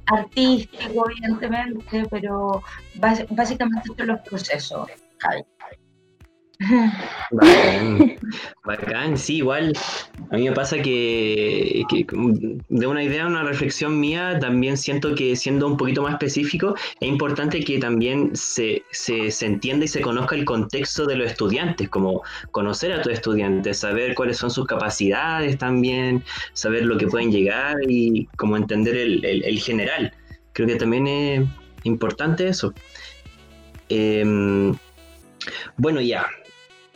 [0.05, 2.61] artístico, evidentemente, pero
[2.95, 4.87] bás, básicamente son los procesos.
[7.31, 8.17] Bacán,
[8.65, 9.73] bacán, sí, igual
[10.31, 12.05] a mí me pasa que, que,
[12.69, 17.07] de una idea, una reflexión mía, también siento que siendo un poquito más específico, es
[17.07, 21.89] importante que también se, se, se entienda y se conozca el contexto de los estudiantes,
[21.89, 26.23] como conocer a tus estudiantes, saber cuáles son sus capacidades también,
[26.53, 30.13] saber lo que pueden llegar y como entender el, el, el general.
[30.53, 31.47] Creo que también es
[31.83, 32.73] importante eso.
[33.89, 34.23] Eh,
[35.77, 36.27] bueno, ya,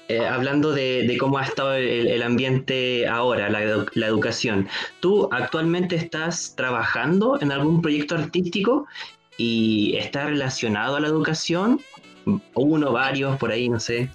[0.10, 4.70] eh, hablando de, cómo ha estado el, ambiente ahora, la, educación,
[5.02, 8.88] ¿tú actualmente estás trabajando en algún proyecto artístico
[9.38, 11.82] y está relacionado a la educación?
[12.54, 14.10] Uno, varios, por ahí, no sé.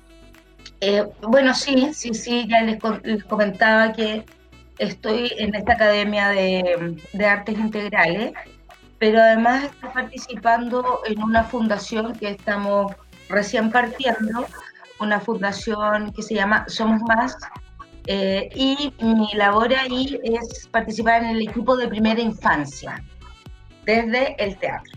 [0.81, 4.25] Eh, bueno, sí, sí, sí, ya les, les, comentaba que
[4.79, 8.33] estoy en esta academia de, de artes integrales,
[8.99, 12.93] pero además estoy participando en una fundación que estamos
[13.29, 14.47] recién partiendo,
[15.03, 17.37] una fundación que se llama Somos Más,
[18.07, 23.03] eh, y mi labor ahí es participar en el equipo de primera infancia,
[23.85, 24.93] desde el teatro.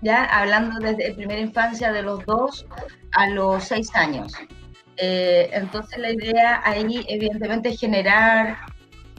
[0.00, 2.66] Ya hablando desde primera infancia de los dos
[3.12, 4.32] a los seis años.
[4.96, 8.58] Eh, entonces la idea ahí evidentemente es generar,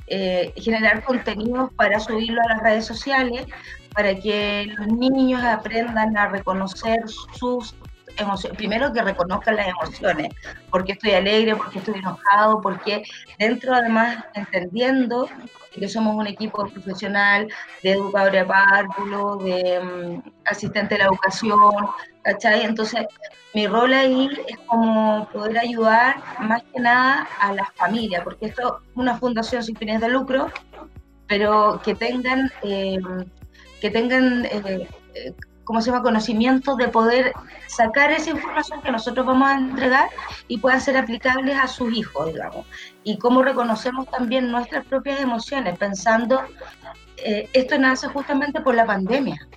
[0.08, 3.46] eh, generar contenidos para subirlo a las redes sociales,
[3.94, 7.76] para que los niños aprendan a reconocer sus
[8.18, 10.30] emociones, primero que reconozcan las emociones,
[10.70, 13.04] porque estoy alegre, porque estoy enojado, porque
[13.40, 15.28] dentro además entendiendo
[15.72, 17.48] que somos un equipo profesional
[17.82, 21.72] de educadora de párvulo, de um, asistente de la educación,
[22.22, 22.64] ¿cachai?
[22.64, 23.06] Entonces,
[23.54, 28.80] mi rol ahí es como poder ayudar más que nada a las familias, porque esto
[28.84, 30.48] es una fundación sin fines de lucro,
[31.28, 33.00] pero que tengan, eh,
[33.82, 34.88] que tengan eh,
[35.64, 37.34] ¿cómo se llama?, conocimiento de poder
[37.68, 40.10] sacar esa información que nosotros vamos a entregar
[40.48, 42.66] y puedan ser aplicables a sus hijos, digamos.
[43.04, 46.42] Y cómo reconocemos también nuestras propias emociones, pensando,
[47.18, 49.48] eh, esto nace justamente por la pandemia.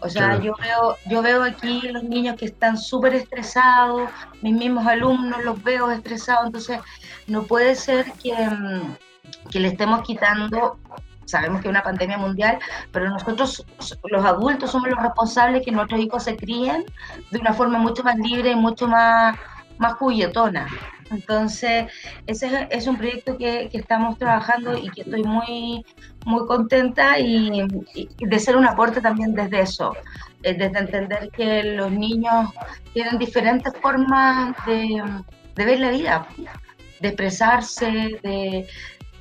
[0.00, 4.10] O sea, yo, veo, yo veo aquí los niños que están súper estresados,
[4.42, 6.80] mis mismos alumnos los veo estresados, entonces
[7.26, 8.34] no puede ser que,
[9.50, 10.78] que le estemos quitando
[11.26, 12.58] sabemos que es una pandemia mundial,
[12.92, 13.64] pero nosotros,
[14.10, 16.84] los adultos, somos los responsables que nuestros hijos se críen
[17.30, 19.36] de una forma mucho más libre y mucho más,
[19.78, 20.66] más juguetona.
[21.10, 21.86] Entonces,
[22.26, 25.84] ese es, un proyecto que, que, estamos trabajando y que estoy muy,
[26.24, 29.94] muy contenta y, y, de ser un aporte también desde eso,
[30.40, 32.50] desde entender que los niños
[32.92, 35.02] tienen diferentes formas de,
[35.54, 36.26] de ver la vida,
[37.00, 38.66] de expresarse, de,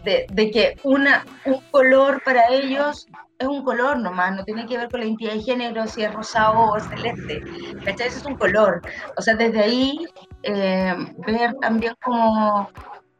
[0.03, 3.07] de, que una, un color para ellos
[3.39, 6.13] es un color nomás, no tiene que ver con la identidad de género, si es
[6.13, 7.41] rosado o celeste.
[7.83, 8.07] ¿Cachai?
[8.07, 8.81] Ese es un color.
[9.17, 10.05] O sea, desde ahí
[10.43, 10.95] eh,
[11.25, 12.69] ver también cómo,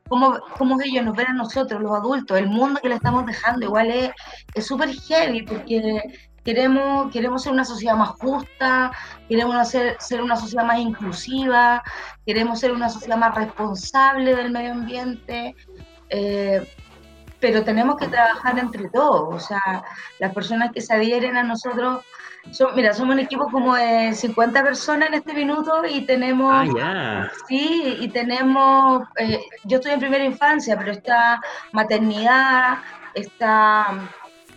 [0.07, 3.65] cómo, cómo ellos nos ven a nosotros, los adultos, el mundo que le estamos dejando,
[3.65, 3.89] igual
[4.53, 6.01] es súper heavy porque
[6.43, 8.91] Queremos, queremos ser una sociedad más justa,
[9.29, 11.81] queremos ser, ser una sociedad más inclusiva,
[12.25, 15.55] queremos ser una sociedad más responsable del medio ambiente,
[16.13, 16.65] eh,
[17.39, 19.33] pero tenemos que trabajar entre todos.
[19.35, 19.83] O sea,
[20.19, 22.05] las personas que se adhieren a nosotros,
[22.51, 26.53] son, mira, somos un equipo como de 50 personas en este minuto y tenemos...
[26.53, 27.31] Ah, ya.
[27.47, 31.41] Sí, y tenemos, eh, yo estoy en primera infancia, pero está
[31.71, 32.77] maternidad,
[33.13, 34.09] está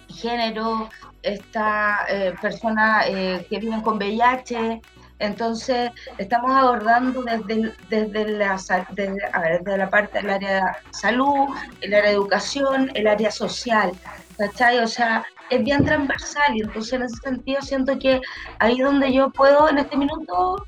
[0.09, 0.89] género,
[1.23, 4.81] está eh, personas eh, que viven con VIH.
[5.19, 8.61] Entonces, estamos abordando desde, desde, la,
[8.91, 11.49] desde, la parte del área de salud,
[11.81, 13.93] el área de educación, el área social.
[14.37, 14.79] ¿Cachai?
[14.81, 18.21] O sea, es bien transversal y entonces en ese sentido siento que
[18.59, 20.67] ahí donde yo puedo en este minuto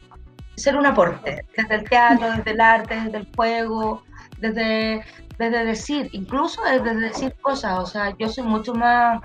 [0.56, 4.02] ser un aporte, desde el teatro, desde el arte, desde el juego,
[4.38, 5.04] desde,
[5.38, 9.20] desde decir, incluso desde decir cosas, o sea, yo soy mucho más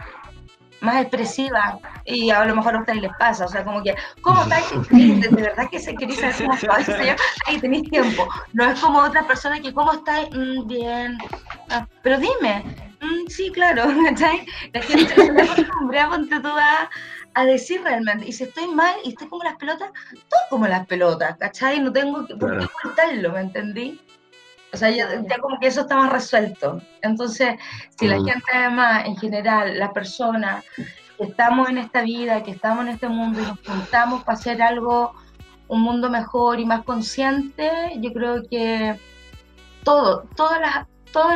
[0.83, 4.43] más expresiva y a lo mejor a ustedes les pasa, o sea, como que, ¿cómo
[4.43, 4.89] estáis?
[4.89, 7.15] De verdad que se queréis saber cómo estáis,
[7.47, 8.27] ahí tenéis tiempo.
[8.51, 10.29] No es como otra persona que, ¿cómo estáis?
[10.31, 11.17] Mm, bien.
[11.69, 12.63] Ah, pero dime,
[13.01, 14.45] mm, sí, claro, ¿cachai?
[14.73, 16.89] La gente se acostumbra, ponte tú a,
[17.33, 20.85] a decir realmente, y si estoy mal y estoy como las pelotas, todo como las
[20.85, 21.79] pelotas, ¿cachai?
[21.79, 23.99] No tengo que, por qué ocultarlo, ¿me entendí?
[24.73, 26.81] O sea, ya, ya, como que eso está más resuelto.
[27.01, 27.55] Entonces,
[27.97, 30.65] si la gente además, en general, las personas
[31.17, 34.61] que estamos en esta vida, que estamos en este mundo y nos juntamos para hacer
[34.61, 35.13] algo,
[35.67, 38.99] un mundo mejor y más consciente, yo creo que
[39.83, 41.29] todo, todas las, todo,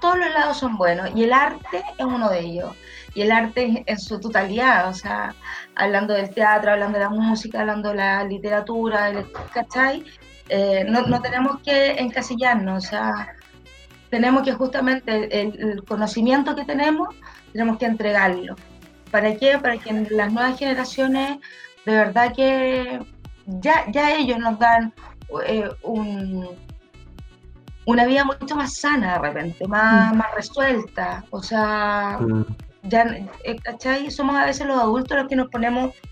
[0.00, 2.72] todos los lados son buenos y el arte es uno de ellos.
[3.14, 5.34] Y el arte en su totalidad, o sea,
[5.74, 10.04] hablando del teatro, hablando de la música, hablando de la literatura, el, ¿cachai?
[10.48, 13.34] Eh, no, no, tenemos que encasillarnos, o sea,
[14.10, 17.14] tenemos que justamente el, conocimiento que tenemos,
[17.52, 18.56] tenemos que entregarlo.
[19.10, 19.58] ¿Para qué?
[19.58, 21.38] Para que las nuevas generaciones,
[21.84, 23.00] de verdad que
[23.46, 24.92] ya, ya ellos nos dan
[25.46, 26.48] eh, un,
[27.86, 31.24] una vida mucho más sana de repente, más, más resuelta.
[31.30, 32.18] O sea,
[32.82, 33.02] ya,
[33.44, 34.10] eh, ¿cachai?
[34.10, 36.07] Somos a veces los adultos los que nos ponemos Mm,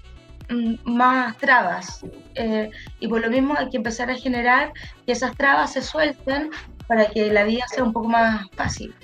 [0.84, 2.05] más trabas.
[2.34, 2.70] Eh,
[3.01, 4.72] y por lo mismo hay que empezar a generar
[5.05, 6.51] que esas trabas se suelten
[6.86, 8.94] para que la vida sea un poco más fácil,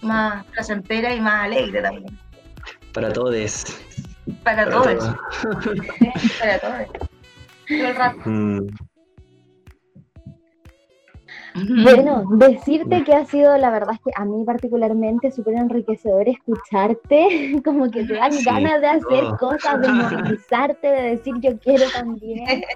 [0.00, 2.18] más placentera y más alegre también.
[2.92, 3.64] Para todos.
[4.42, 5.04] Para, todos.
[6.38, 6.88] para todos.
[7.68, 8.20] Todo el rato.
[8.24, 8.66] Mm.
[11.54, 17.60] Bueno, decirte que ha sido, la verdad es que a mí particularmente súper enriquecedor escucharte,
[17.64, 19.36] como que te dan ganas de hacer oh.
[19.36, 22.62] cosas, de movilizarte, de decir yo quiero también.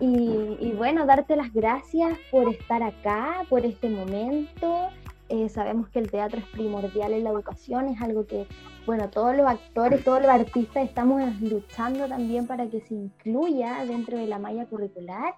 [0.00, 4.88] Y, bueno, darte las gracias por estar acá, por este momento.
[5.28, 8.46] Eh, sabemos que el teatro es primordial en la educación, es algo que,
[8.86, 14.16] bueno, todos los actores, todos los artistas estamos luchando también para que se incluya dentro
[14.18, 15.34] de la malla curricular.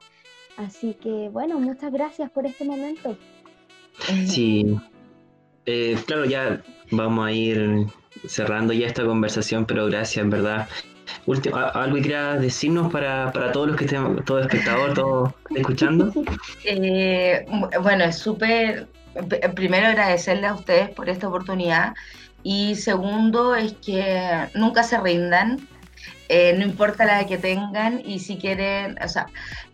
[0.56, 3.16] Así que bueno, muchas gracias por este momento.
[4.26, 4.76] Sí,
[5.66, 7.86] eh, claro, ya vamos a ir
[8.26, 10.68] cerrando ya esta conversación, pero gracias, en verdad.
[11.26, 16.12] Último, ¿Algo que quieras decirnos para, todos los que estén, todo espectador, todo escuchando?
[16.64, 17.44] Eh,
[17.82, 18.88] bueno, es súper,
[19.54, 21.94] primero agradecerle a ustedes por esta oportunidad
[22.42, 25.68] y segundo es que nunca se rindan,
[26.28, 29.26] eh, no importa la que tengan y si quieren, o sea,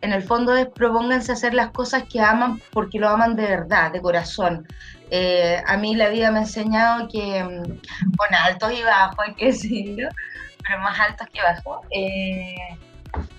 [0.03, 3.93] en el fondo es propónganse hacer las cosas que aman porque lo aman de verdad,
[3.93, 4.67] de corazón.
[5.11, 9.35] Eh, a mí la vida me ha enseñado que, mm, con altos y bajos, hay
[9.35, 10.09] que decirlo,
[10.67, 12.55] pero más altos que bajos, eh,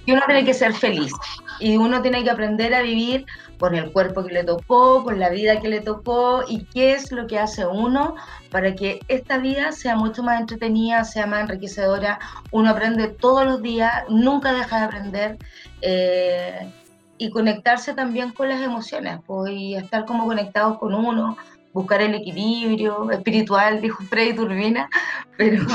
[0.06, 1.12] que uno tiene que ser feliz
[1.60, 3.26] y uno tiene que aprender a vivir
[3.60, 7.12] con el cuerpo que le tocó, con la vida que le tocó y qué es
[7.12, 8.16] lo que hace uno
[8.52, 12.20] para que esta vida sea mucho más entretenida, sea más enriquecedora.
[12.52, 15.38] Uno aprende todos los días, nunca deja de aprender
[15.82, 16.70] eh,
[17.18, 21.38] y conectarse también con las emociones pues, y estar como conectados con uno,
[21.74, 24.90] buscar el equilibrio espiritual, dijo Freddy Turbina,
[25.38, 25.66] pero,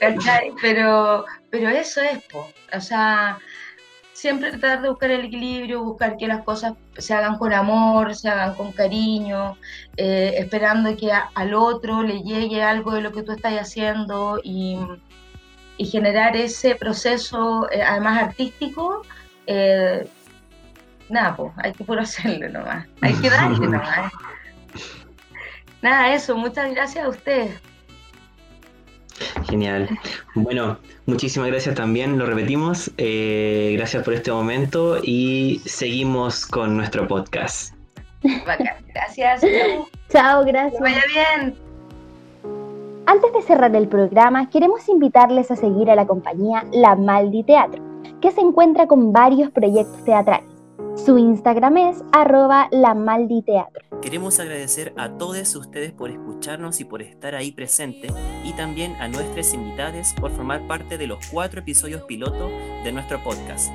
[0.60, 3.38] pero, pero eso es, o sea,
[4.24, 8.28] siempre tratar de buscar el equilibrio, buscar que las cosas se hagan con amor, se
[8.30, 9.58] hagan con cariño,
[9.98, 14.78] eh, esperando que al otro le llegue algo de lo que tú estás haciendo y,
[15.78, 19.02] generar ese proceso, eh, además artístico,
[19.46, 20.06] eh,
[21.14, 24.12] nada, pues hay que por hacerlo nomás, hay que darle nomás.
[25.80, 27.60] Nada, eso, muchas gracias a ustedes.
[29.48, 29.88] Genial.
[30.34, 32.90] Bueno, muchísimas gracias también, lo repetimos.
[32.98, 37.74] Eh, gracias por este momento y seguimos con nuestro podcast.
[38.92, 39.42] Gracias.
[40.08, 40.80] Chao, gracias.
[40.80, 41.54] vaya bien.
[43.06, 47.82] Antes de cerrar el programa, queremos invitarles a seguir a la compañía La Maldi Teatro,
[48.20, 50.53] que se encuentra con varios proyectos teatrales.
[50.96, 53.82] Su Instagram es arroba La Maldi Teatro.
[54.00, 58.08] Queremos agradecer a todos ustedes por escucharnos y por estar ahí presente
[58.44, 62.48] y también a nuestros invitados por formar parte de los cuatro episodios piloto
[62.84, 63.72] de nuestro podcast.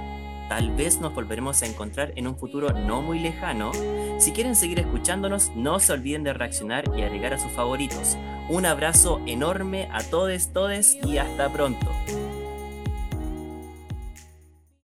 [0.47, 3.71] Tal vez nos volveremos a encontrar en un futuro no muy lejano.
[4.17, 8.17] Si quieren seguir escuchándonos, no se olviden de reaccionar y agregar a sus favoritos.
[8.47, 11.87] Un abrazo enorme a todos, todes y hasta pronto.